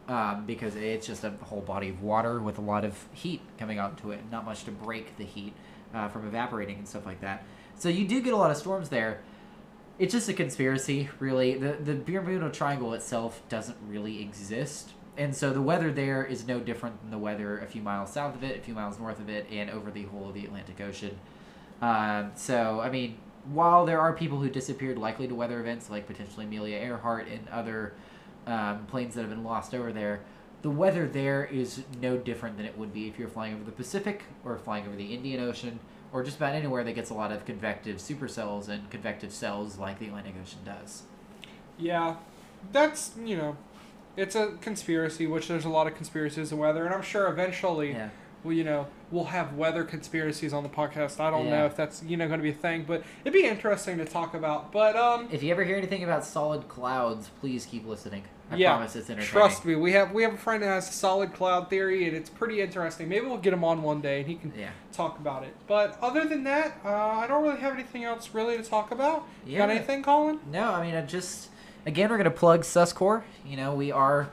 [0.08, 3.78] Um, because it's just a whole body of water with a lot of heat coming
[3.78, 5.52] out into it, not much to break the heat
[5.94, 7.44] uh, from evaporating and stuff like that.
[7.76, 9.20] So you do get a lot of storms there.
[9.98, 11.54] It's just a conspiracy, really.
[11.54, 14.90] The the Bermuda Triangle itself doesn't really exist.
[15.16, 18.36] And so the weather there is no different than the weather a few miles south
[18.36, 20.80] of it, a few miles north of it, and over the whole of the Atlantic
[20.80, 21.18] Ocean.
[21.82, 23.18] Um, so, I mean,
[23.52, 27.48] while there are people who disappeared likely to weather events like potentially Amelia Earhart and
[27.48, 27.94] other
[28.46, 30.20] um, planes that have been lost over there,
[30.62, 33.72] the weather there is no different than it would be if you're flying over the
[33.72, 35.78] Pacific or flying over the Indian Ocean
[36.12, 39.98] or just about anywhere that gets a lot of convective supercells and convective cells like
[39.98, 41.02] the Atlantic Ocean does.
[41.78, 42.16] Yeah,
[42.72, 43.56] that's you know,
[44.16, 45.26] it's a conspiracy.
[45.26, 48.08] Which there's a lot of conspiracies in weather, and I'm sure eventually, Yeah.
[48.44, 51.20] Well, you know, we'll have weather conspiracies on the podcast.
[51.20, 51.58] I don't Yeah.
[51.60, 54.04] know if that's you know going to be a thing, but it'd be interesting to
[54.04, 54.72] talk about.
[54.72, 58.24] But um, If you ever hear anything about solid clouds, please keep listening.
[58.50, 59.30] I Yeah, promise it's entertaining.
[59.30, 62.16] trust me, we have we have a friend that has a solid cloud theory, and
[62.16, 63.06] it's pretty interesting.
[63.08, 64.70] Maybe we'll get him on one day, and he can Yeah.
[64.92, 65.54] talk about it.
[65.66, 69.24] But other than that, uh, I don't really have anything else really to talk about.
[69.44, 70.40] You Got anything, Colin?
[70.50, 71.48] No, I mean, I just
[71.84, 73.22] again, we're gonna plug Suscore.
[73.46, 74.28] You know, we are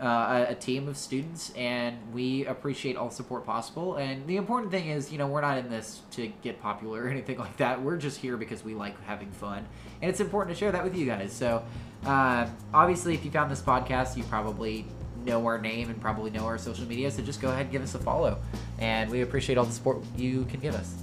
[0.00, 3.96] uh, a, a team of students, and we appreciate all support possible.
[3.96, 7.08] And the important thing is, you know, we're not in this to get popular or
[7.08, 7.82] anything like that.
[7.82, 9.66] We're just here because we like having fun,
[10.00, 11.32] and it's important to share that with you guys.
[11.32, 11.62] So,
[12.06, 14.86] uh, obviously, if you found this podcast, you probably
[15.24, 17.10] know our name and probably know our social media.
[17.10, 18.38] So just go ahead and give us a follow,
[18.78, 20.94] and we appreciate all the support you can give us.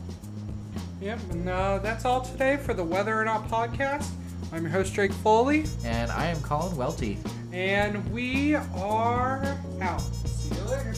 [1.01, 4.09] Yep, and uh, that's all today for the Weather or Not podcast.
[4.51, 7.17] I'm your host, Drake Foley, And I am Colin Welty.
[7.55, 10.01] And we are out.
[10.01, 10.93] See you later.